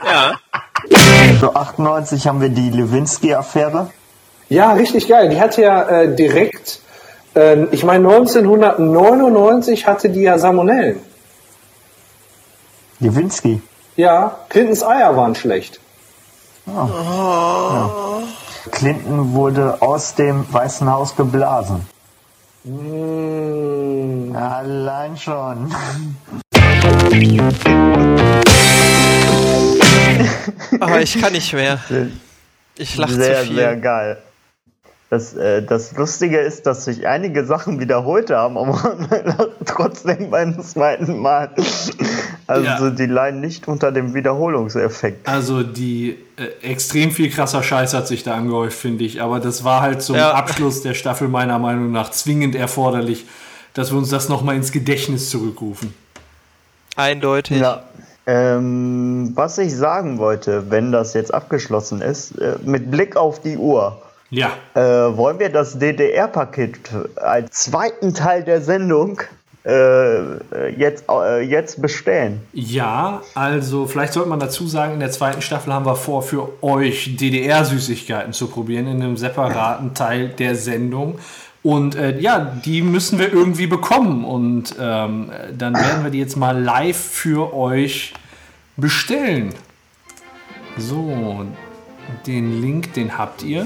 [0.05, 0.39] Ja.
[1.41, 3.89] So 98 haben wir die Lewinsky-Affäre.
[4.49, 5.29] Ja, richtig geil.
[5.29, 6.79] Die hatte ja äh, direkt,
[7.36, 10.99] äh, ich meine 1999 hatte die ja Salmonellen.
[13.00, 13.62] Lewinsky.
[13.96, 15.80] Ja, Clintons Eier waren schlecht.
[18.72, 21.86] Clinton wurde aus dem Weißen Haus geblasen.
[22.64, 25.74] Mm, Allein schon.
[30.80, 31.80] Aber ich kann nicht mehr.
[32.78, 33.56] Ich lache zu Sehr, viel.
[33.56, 34.18] sehr geil.
[35.16, 38.97] Das, äh, das Lustige ist, dass sich einige Sachen wiederholt haben, aber
[39.66, 41.51] trotzdem beim zweiten Mal.
[42.47, 42.89] Also Ja.
[42.89, 45.26] die leiden nicht unter dem Wiederholungseffekt.
[45.26, 49.22] Also die äh, extrem viel krasser Scheiß hat sich da angehäuft, finde ich.
[49.22, 50.34] Aber das war halt zum Ja.
[50.34, 53.26] Abschluss der Staffel meiner Meinung nach zwingend erforderlich,
[53.74, 55.93] dass wir uns das nochmal ins Gedächtnis zurückrufen.
[56.97, 57.59] Eindeutig.
[57.61, 57.84] Ja.
[58.28, 63.55] Ähm, was ich sagen wollte, wenn das jetzt abgeschlossen ist, äh, mit Blick auf die
[63.55, 66.80] Uhr, Ja, äh, wollen wir das DDR-Paket
[67.15, 69.21] als zweiten Teil der Sendung
[69.65, 72.41] äh, jetzt, äh, jetzt bestellen?
[72.53, 76.63] ja, also vielleicht sollte man dazu sagen, in der zweiten Staffel haben wir vor, für
[76.63, 81.19] euch DDR-Süßigkeiten zu probieren in einem separaten Teil der Sendung.
[81.65, 84.23] Und äh, ja, die müssen wir irgendwie bekommen.
[84.23, 88.13] Und ähm, dann werden wir die jetzt mal live für euch
[88.78, 89.51] bestellen.
[90.78, 91.43] So,
[92.28, 93.65] den Link, den habt ihr.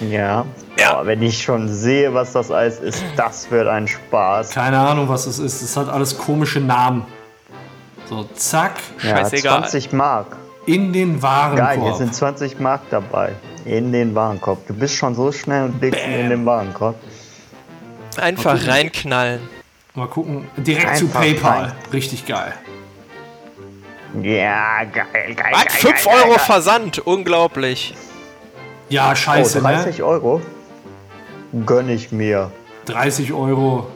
[0.00, 0.44] Ja.
[0.78, 1.00] ja.
[1.06, 4.50] wenn ich schon sehe, was das alles ist, das wird ein Spaß.
[4.50, 5.62] Keine Ahnung, was es ist.
[5.62, 7.04] Es hat alles komische Namen.
[8.08, 9.60] So, zack, Ja, Scheißegal.
[9.62, 10.36] 20 Mark.
[10.66, 11.68] in den Warenkorb.
[11.68, 13.32] Geil, hier sind 20 Mark dabei.
[13.64, 14.66] In den Warenkorb.
[14.68, 16.94] Du bist schon so schnell und legst ihn in den Warenkorb.
[18.16, 19.40] Einfach reinknallen.
[19.94, 20.46] Mal gucken.
[20.58, 21.62] Direkt zu Einfach PayPal.
[21.64, 21.72] rein.
[21.92, 22.52] Richtig geil.
[24.22, 25.34] Ja, geil, geil.
[25.34, 26.38] Geil, 5 geil, Euro geil.
[26.38, 26.98] Versand.
[27.06, 27.94] Unglaublich.
[28.88, 30.04] Ja, Oh, scheiße, 30 ne?
[30.04, 30.40] Euro?
[31.64, 32.50] Gönn ich mir.
[32.86, 33.86] 30 Euro.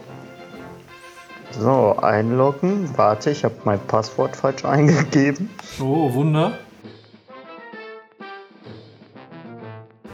[1.59, 2.91] So, einloggen.
[2.97, 5.51] Warte, ich habe mein Passwort falsch eingegeben.
[5.80, 6.53] Oh, Wunder.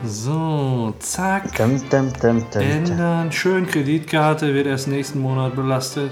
[0.04, 1.54] So, zack.
[1.56, 2.44] Dum, dum, dum.
[2.54, 3.32] Ändern.
[3.32, 6.10] Schön, Kreditkarte wird erst nächsten Monat belastet.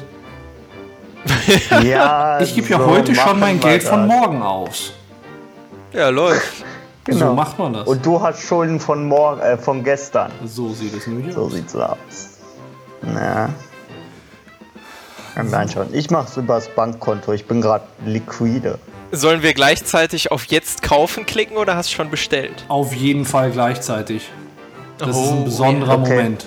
[1.83, 4.19] Ja, Ich gebe ja so heute schon mein Geld von das.
[4.19, 4.93] morgen aus.
[5.93, 6.65] Ja, läuft.
[7.05, 7.29] Genau.
[7.29, 7.87] So macht man das.
[7.87, 10.33] Und du hast Schulden von morgen, äh, von gestern.
[10.45, 11.53] so sieht es nämlich So aus.
[11.53, 12.39] sieht's aus.
[13.03, 13.51] Na.
[15.37, 15.93] Nein, schon.
[15.93, 17.33] Ich mach's übers Bankkonto.
[17.33, 18.79] Ich bin gerade liquide.
[19.13, 22.65] Sollen wir gleichzeitig auf Jetzt kaufen klicken oder hast du schon bestellt?
[22.69, 24.31] Auf jeden Fall gleichzeitig.
[24.99, 26.11] Das ist Oh, ein besonderer okay.
[26.17, 26.47] Moment.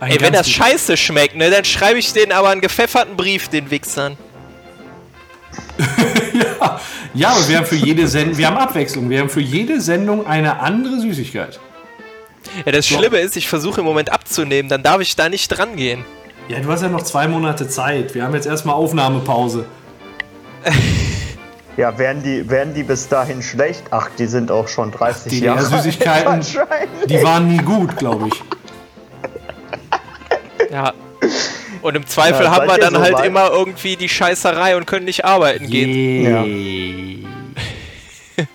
[0.00, 3.48] Ein Ey, wenn das scheiße schmeckt, ne, dann schreibe ich denen aber einen gepfefferten Brief,
[3.48, 4.16] den Wichsern.
[7.16, 9.08] Ja, aber wir haben für jede Sendung, wir haben Abwechslung.
[9.08, 11.58] Wir haben für jede Sendung eine andere Süßigkeit.
[12.64, 15.76] Ja, das Schlimme ist, ich versuche im Moment abzunehmen, dann darf ich da nicht dran
[15.76, 16.04] gehen.
[16.48, 18.14] Ja, du hast ja noch zwei Monate Zeit.
[18.14, 19.64] Wir haben jetzt erstmal Aufnahmepause.
[21.76, 23.82] Ja, werden die, werden die bis dahin schlecht?
[23.90, 25.70] Ach, die sind auch schon 30 Jahre alt.
[26.24, 27.06] Wahrscheinlich.
[27.06, 28.42] die waren nie gut, glaube ich.
[30.70, 30.94] Ja.
[31.82, 33.26] Und im Zweifel Ja, haben wir dann halt soweit?
[33.26, 37.26] immer irgendwie die Scheißerei und können nicht arbeiten gehen.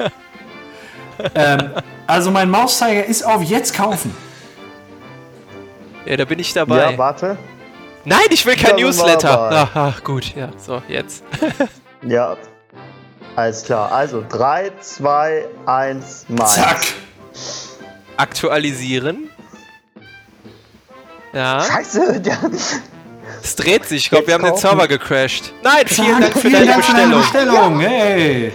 [1.35, 1.69] ähm,
[2.07, 4.15] also mein Mauszeiger ist auf jetzt kaufen.
[6.05, 6.91] Ja, da bin ich dabei.
[6.91, 7.37] Ja, warte.
[8.05, 9.49] Nein, ich will kein Newsletter.
[9.51, 11.23] Ach, ach, gut, ja, so, jetzt.
[12.03, 12.35] Ja.
[13.35, 13.91] Alles klar.
[13.91, 16.47] Also 3, 2, 1, mal.
[16.47, 16.81] Zack.
[18.17, 19.29] Aktualisieren.
[21.31, 22.39] Ja, Scheiße, der,
[23.43, 24.03] es dreht sich.
[24.05, 24.55] Ich glaube, wir haben den.
[24.57, 25.53] Server gecrashed.
[25.63, 27.21] Nein, vielen Dank für deine Bestellung.
[27.21, 27.79] Bestellung.
[27.79, 28.51] Hey.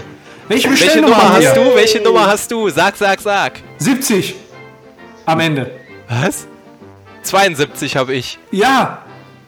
[0.48, 1.74] Welche Welche Bestellnummer Nummer hast du?
[1.74, 2.68] Welche Nummer hast du?
[2.70, 3.52] Sag, sag, sag.
[3.78, 4.34] 70.
[5.24, 5.70] Am Ende.
[6.08, 6.46] Was?
[7.22, 8.38] 72 habe ich.
[8.52, 9.02] Ja!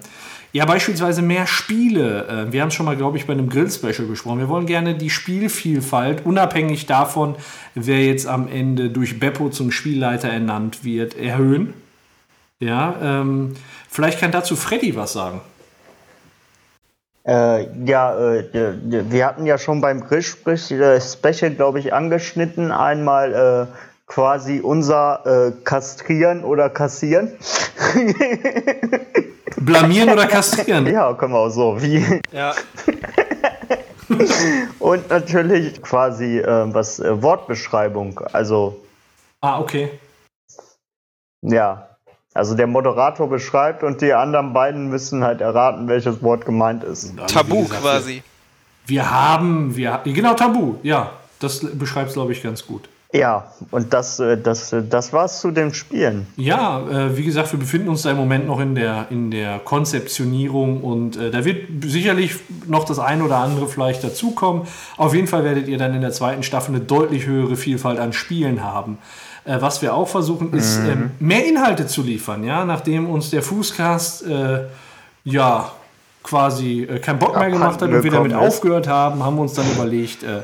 [0.53, 2.27] ja, beispielsweise mehr Spiele.
[2.27, 4.39] Äh, wir haben es schon mal, glaube ich, bei einem Grill-Special besprochen.
[4.39, 7.35] Wir wollen gerne die Spielvielfalt, unabhängig davon,
[7.73, 11.73] wer jetzt am Ende durch Beppo zum Spielleiter ernannt wird, erhöhen.
[12.59, 13.55] Ja, ähm,
[13.89, 15.41] vielleicht kann dazu Freddy was sagen.
[17.25, 18.43] Äh, ja, äh,
[18.83, 23.77] wir hatten ja schon beim Grill-Special, glaube ich, angeschnitten, einmal äh,
[24.07, 27.31] quasi unser äh, Kastrieren oder Kassieren.
[29.65, 30.85] Blamieren oder kastrieren?
[30.87, 31.81] Ja, können wir auch so.
[31.81, 32.53] Wie Ja.
[34.79, 38.19] Und natürlich quasi äh, was äh, Wortbeschreibung.
[38.33, 38.81] Also
[39.41, 39.89] Ah, okay.
[41.41, 41.87] ja,
[42.33, 47.17] also der Moderator beschreibt und die anderen beiden müssen halt erraten, welches Wort gemeint ist.
[47.19, 48.23] Also, Tabu gesagt, quasi.
[48.85, 51.11] Wir haben, wir, genau, Tabu, ja.
[51.39, 52.87] Das beschreibt es, glaube ich, ganz gut.
[53.13, 56.27] Ja, und das, äh, das, äh, das war's zu dem Spielen.
[56.37, 59.59] Ja, äh, wie gesagt, wir befinden uns da im Moment noch in der, in der
[59.59, 62.35] Konzeptionierung und da wird sicherlich
[62.67, 64.63] noch das eine oder andere vielleicht dazukommen.
[64.97, 68.13] Auf jeden Fall werdet ihr dann in der zweiten Staffel eine deutlich höhere Vielfalt an
[68.13, 68.97] Spielen haben.
[69.43, 74.27] Was wir auch versuchen, ist ähm, mehr Inhalte zu liefern, ja, nachdem uns der Fußcast
[74.27, 74.59] äh,
[75.23, 75.71] ja
[76.23, 79.69] quasi keinen Bock mehr gemacht hat und wir damit aufgehört haben, haben wir uns dann
[79.71, 80.41] überlegt, äh,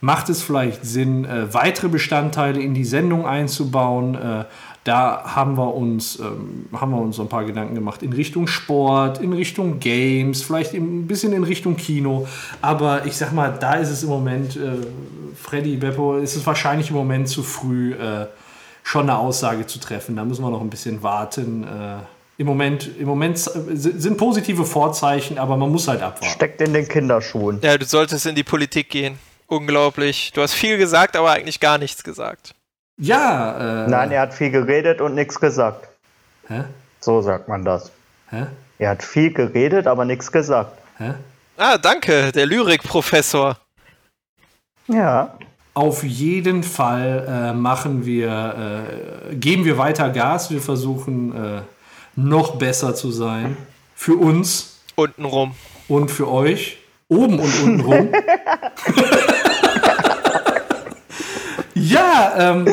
[0.00, 4.14] macht es vielleicht Sinn, äh, weitere Bestandteile in die Sendung einzubauen.
[4.14, 4.44] Äh,
[4.84, 8.46] da haben wir, uns, ähm, haben wir uns so ein paar Gedanken gemacht in Richtung
[8.46, 12.26] Sport, in Richtung Games, vielleicht ein bisschen in Richtung Kino.
[12.62, 14.86] Aber ich sag mal, da ist es im Moment, äh,
[15.34, 18.26] Freddy, Beppo, ist es wahrscheinlich im Moment zu früh, äh,
[18.82, 20.16] schon eine Aussage zu treffen.
[20.16, 21.64] Da müssen wir noch ein bisschen warten.
[21.64, 21.96] Äh,
[22.38, 26.34] Im Moment, im Moment äh, sind positive Vorzeichen, aber man muss halt abwarten.
[26.34, 27.58] Steckt in den Kinderschuhen.
[27.62, 29.18] Ja, du solltest in die Politik gehen.
[29.48, 30.30] Unglaublich.
[30.34, 32.54] Du hast viel gesagt, aber eigentlich gar nichts gesagt.
[32.98, 35.88] Ja, äh, Nein, er hat viel geredet und nichts gesagt.
[36.48, 36.64] Hä?
[37.00, 37.90] So sagt man das.
[38.30, 38.46] Hä?
[38.78, 40.78] Er hat viel geredet, aber nichts gesagt.
[40.98, 41.14] Hä?
[41.56, 43.56] Ah, danke, der Lyrikprofessor.
[44.86, 45.36] Ja.
[45.74, 48.82] Auf jeden Fall äh, machen wir,
[49.30, 50.50] äh, geben wir weiter Gas.
[50.50, 51.62] Wir versuchen äh,
[52.16, 53.56] noch besser zu sein.
[53.94, 55.54] Für uns Untenrum.
[55.88, 56.78] und für euch.
[57.08, 58.12] Oben und unten rum.
[61.78, 62.66] ja, ähm,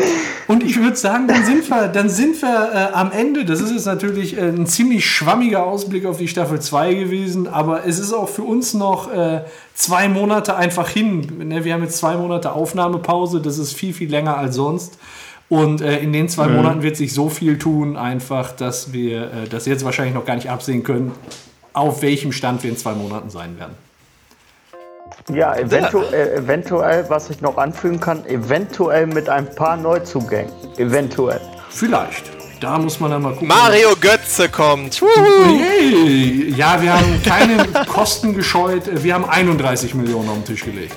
[0.47, 3.45] und ich würde sagen, dann sind wir, dann sind wir äh, am Ende.
[3.45, 7.86] Das ist jetzt natürlich äh, ein ziemlich schwammiger Ausblick auf die Staffel 2 gewesen, aber
[7.86, 9.41] es ist auch für uns noch äh,
[9.74, 11.47] zwei Monate einfach hin.
[11.47, 14.97] Ne, Wir haben jetzt zwei Monate Aufnahmepause, das ist viel, viel länger als sonst.
[15.47, 19.47] Und äh, in den zwei Monaten wird sich so viel tun, einfach, dass wir äh,
[19.49, 21.12] das jetzt wahrscheinlich noch gar nicht absehen können,
[21.74, 23.76] auf welchem Stand wir in zwei Monaten sein werden.
[25.34, 30.51] Ja, eventuell, eventuell, was ich noch anfügen kann, eventuell mit ein paar Neuzugängen.
[30.78, 31.41] Eventuell.
[31.70, 32.24] Vielleicht.
[32.61, 33.47] Da muss man dann mal gucken.
[33.49, 35.01] Mario Götze kommt.
[35.01, 35.59] Wuhu.
[35.59, 38.84] Hey, ja, wir haben keine Kosten gescheut.
[39.03, 40.95] Wir haben 31 Millionen auf den Tisch gelegt.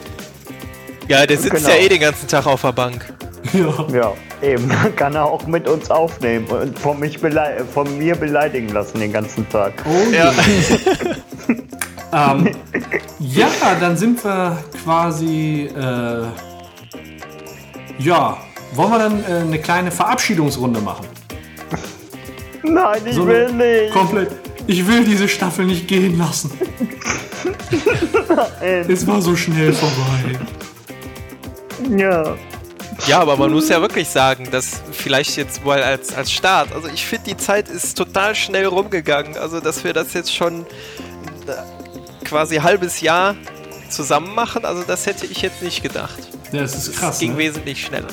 [1.08, 1.68] Ja, der sitzt Genau.
[1.68, 3.12] ja eh den ganzen Tag auf der Bank.
[3.52, 3.86] Ja.
[3.92, 4.12] Ja,
[4.42, 4.70] eben.
[4.96, 9.48] Kann er auch mit uns aufnehmen und von, mich von mir beleidigen lassen den ganzen
[9.48, 9.72] Tag.
[9.86, 10.32] Oh, Ja.
[12.12, 12.54] ähm,
[13.18, 13.48] ja,
[13.80, 15.70] dann sind wir quasi.
[15.74, 16.22] Äh,
[17.98, 18.38] ja,
[18.74, 21.06] wollen wir dann äh, eine kleine Verabschiedungsrunde machen?
[22.62, 23.92] Nein, ich So will nicht.
[23.92, 24.30] Komplett.
[24.66, 26.52] Ich will diese Staffel nicht gehen lassen.
[28.60, 30.38] es war so schnell vorbei.
[31.96, 32.36] Ja.
[33.06, 36.88] Ja, aber man muss ja wirklich sagen, dass vielleicht jetzt mal als, als Start, also
[36.88, 39.38] ich finde, die Zeit ist total schnell rumgegangen.
[39.38, 40.66] Also, dass wir das jetzt schon
[42.28, 43.34] quasi halbes Jahr
[43.88, 46.18] zusammen machen, also das hätte ich jetzt nicht gedacht.
[46.52, 47.18] Ja, das ist Es krass.
[47.18, 47.38] ging Ne?
[47.38, 48.08] wesentlich schneller.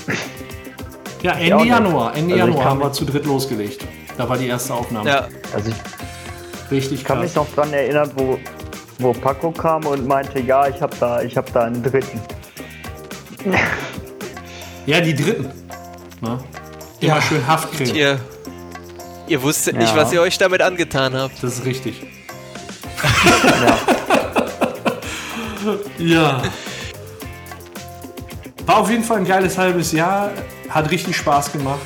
[1.22, 1.66] Ja, Ende nicht.
[1.68, 2.16] Januar.
[2.16, 3.86] Ende Also Januar haben wir zu dritt losgelegt.
[4.18, 5.10] Da war die erste Aufnahme.
[5.10, 7.26] Ja, Also ich Richtig kann krass.
[7.28, 8.40] mich noch dran erinnern, wo,
[9.00, 12.20] wo Paco kam und meinte, ja, ich habe da, ich hab da einen dritten.
[14.86, 15.50] Ja, die dritten.
[16.22, 16.40] Ne?
[17.00, 17.96] Immer schön Haftcreme.
[17.96, 18.20] ihr,
[19.28, 19.96] ihr wusstet nicht, Ja.
[19.96, 21.42] was ihr euch damit angetan habt.
[21.42, 22.04] Das ist richtig.
[25.98, 26.42] Ja.
[28.66, 30.32] War auf jeden Fall ein geiles halbes Jahr.
[30.70, 31.80] Hat richtig Spaß gemacht.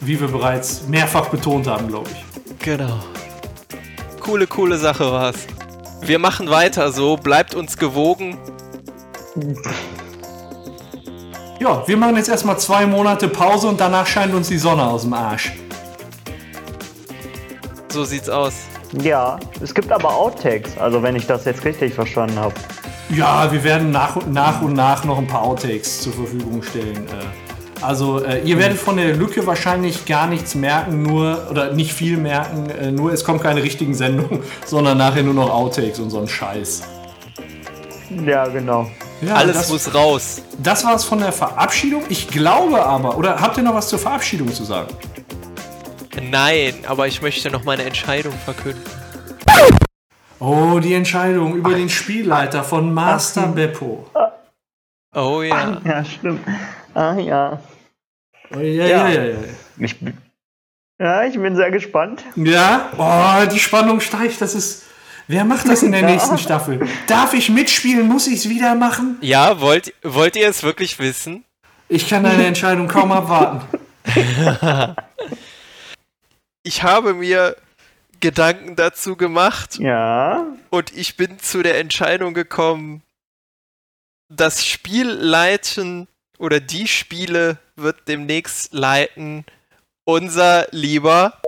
[0.00, 2.24] Wie wir bereits mehrfach betont haben, glaube ich.
[2.64, 3.00] Genau.
[4.20, 5.46] Coole, coole Sache war's.
[6.02, 8.38] Wir machen weiter so, bleibt uns gewogen.
[11.60, 15.02] Ja, wir machen jetzt erstmal zwei Monate Pause und danach scheint uns die Sonne aus
[15.02, 15.52] dem Arsch.
[17.98, 18.52] So sieht's aus.
[19.02, 22.54] ja, es gibt aber Outtakes, also wenn ich das jetzt richtig verstanden habe.
[23.08, 27.08] Ja, wir werden nach und nach, und nach noch ein paar Outtakes zur Verfügung stellen.
[27.08, 27.82] äh.
[27.84, 32.18] Also äh, ihr werdet von der Lücke wahrscheinlich gar nichts merken, nur oder nicht viel
[32.18, 36.20] merken, äh, nur es kommen keine richtigen Sendungen, sondern nachher nur noch Outtakes und so
[36.20, 36.82] ein Scheiß.
[38.24, 38.88] Ja, genau.
[39.22, 40.42] Ja, Alles das, muss raus.
[40.62, 42.04] das war es von der Verabschiedung.
[42.10, 44.86] Ich glaube aber, oder habt ihr noch was zur Verabschiedung zu sagen?
[46.20, 48.82] Nein, aber ich möchte noch meine Entscheidung verkünden.
[50.40, 54.08] Oh, die Entscheidung über den Spielleiter von Master Beppo.
[55.14, 55.80] Oh ja.
[55.84, 56.40] Ja, stimmt.
[56.94, 57.60] Ah ja.
[58.54, 59.36] Oh, ja, ja, ja, ja.
[59.78, 60.16] Ich bin,
[61.00, 62.24] ja, ich bin sehr gespannt.
[62.36, 64.40] Ja, oh, die Spannung steigt.
[64.40, 64.84] Das ist.
[65.26, 66.06] Wer macht das in der Ja.
[66.10, 66.86] nächsten Staffel?
[67.06, 68.06] Darf ich mitspielen?
[68.08, 69.18] Muss ich es wieder machen?
[69.20, 71.44] Ja, wollt, wollt ihr es wirklich wissen?
[71.88, 73.62] Ich kann deine Entscheidung kaum abwarten.
[76.62, 77.56] Ich habe mir
[78.20, 80.44] Gedanken dazu gemacht Ja.
[80.70, 83.02] und ich bin zu der Entscheidung gekommen,
[84.28, 89.44] das Spiel leiten oder die Spiele wird demnächst leiten
[90.04, 91.40] unser lieber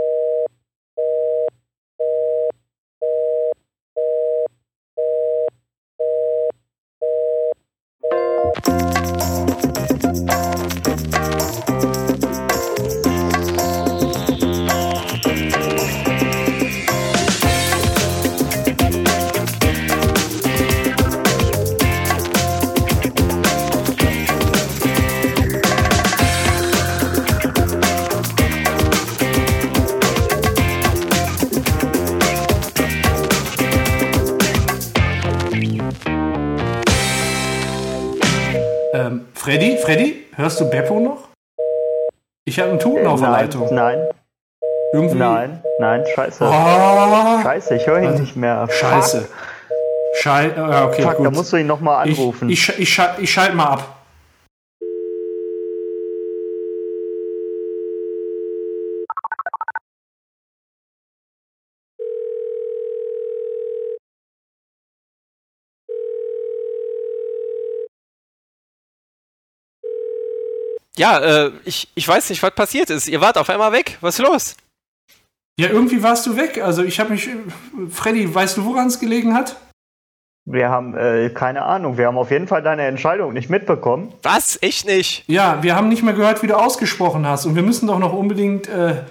[38.92, 41.28] Ähm, Freddy, Freddy, hörst du Beppo noch?
[42.44, 43.74] Ich habe einen Tuten auf der nein, Leitung.
[43.74, 44.08] nein,
[44.92, 45.18] Irgendwie.
[45.18, 46.44] nein, nein, scheiße.
[46.44, 48.20] Oh, Scheiße, ich höre ihn Was?
[48.20, 48.66] nicht mehr.
[48.68, 49.28] scheiße.
[50.20, 51.26] Schei äh, okay, Fuck, gut.
[51.26, 52.48] da musst du ihn nochmal ich, anrufen.
[52.50, 53.96] ich, ich, schal- ich schalte mal ab.
[71.00, 73.08] Ja, äh, ich, ich weiß nicht, was passiert ist.
[73.08, 73.96] Ihr wart auf einmal weg.
[74.02, 74.54] Was ist los?
[75.58, 76.60] Ja, irgendwie warst du weg.
[76.62, 77.28] Also ich habe mich.
[77.90, 79.56] Freddy, weißt du, woran es gelegen hat?
[80.52, 81.96] wir haben äh, keine Ahnung.
[81.96, 84.12] Wir haben auf jeden Fall deine Entscheidung nicht mitbekommen.
[84.22, 84.58] Was?
[84.62, 85.24] Echt nicht?
[85.26, 87.46] Ja, wir haben nicht mehr gehört, wie du ausgesprochen hast.
[87.46, 89.02] Und wir müssen doch noch unbedingt äh,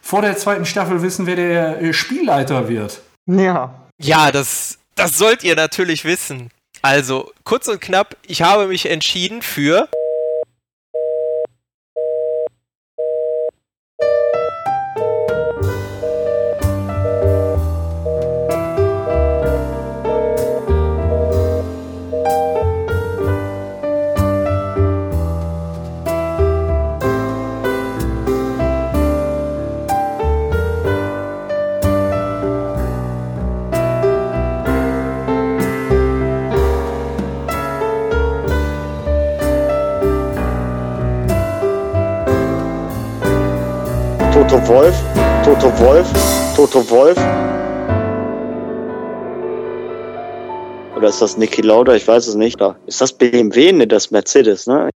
[0.00, 3.00] vor der zweiten Staffel wissen, wer der äh, Spielleiter wird.
[3.26, 3.74] Ja.
[4.00, 6.50] Ja, das, das sollt ihr natürlich wissen.
[6.82, 9.88] Also, kurz und knapp, ich habe mich entschieden für.
[44.54, 44.94] Toto Wolf,
[45.44, 46.06] Toto Wolf,
[46.54, 47.18] Toto Wolf.
[50.96, 51.92] Oder ist das Niki Lauda?
[51.94, 52.60] Ich weiß es nicht.
[52.86, 54.90] Ist das BMW, ne, das Mercedes, ne?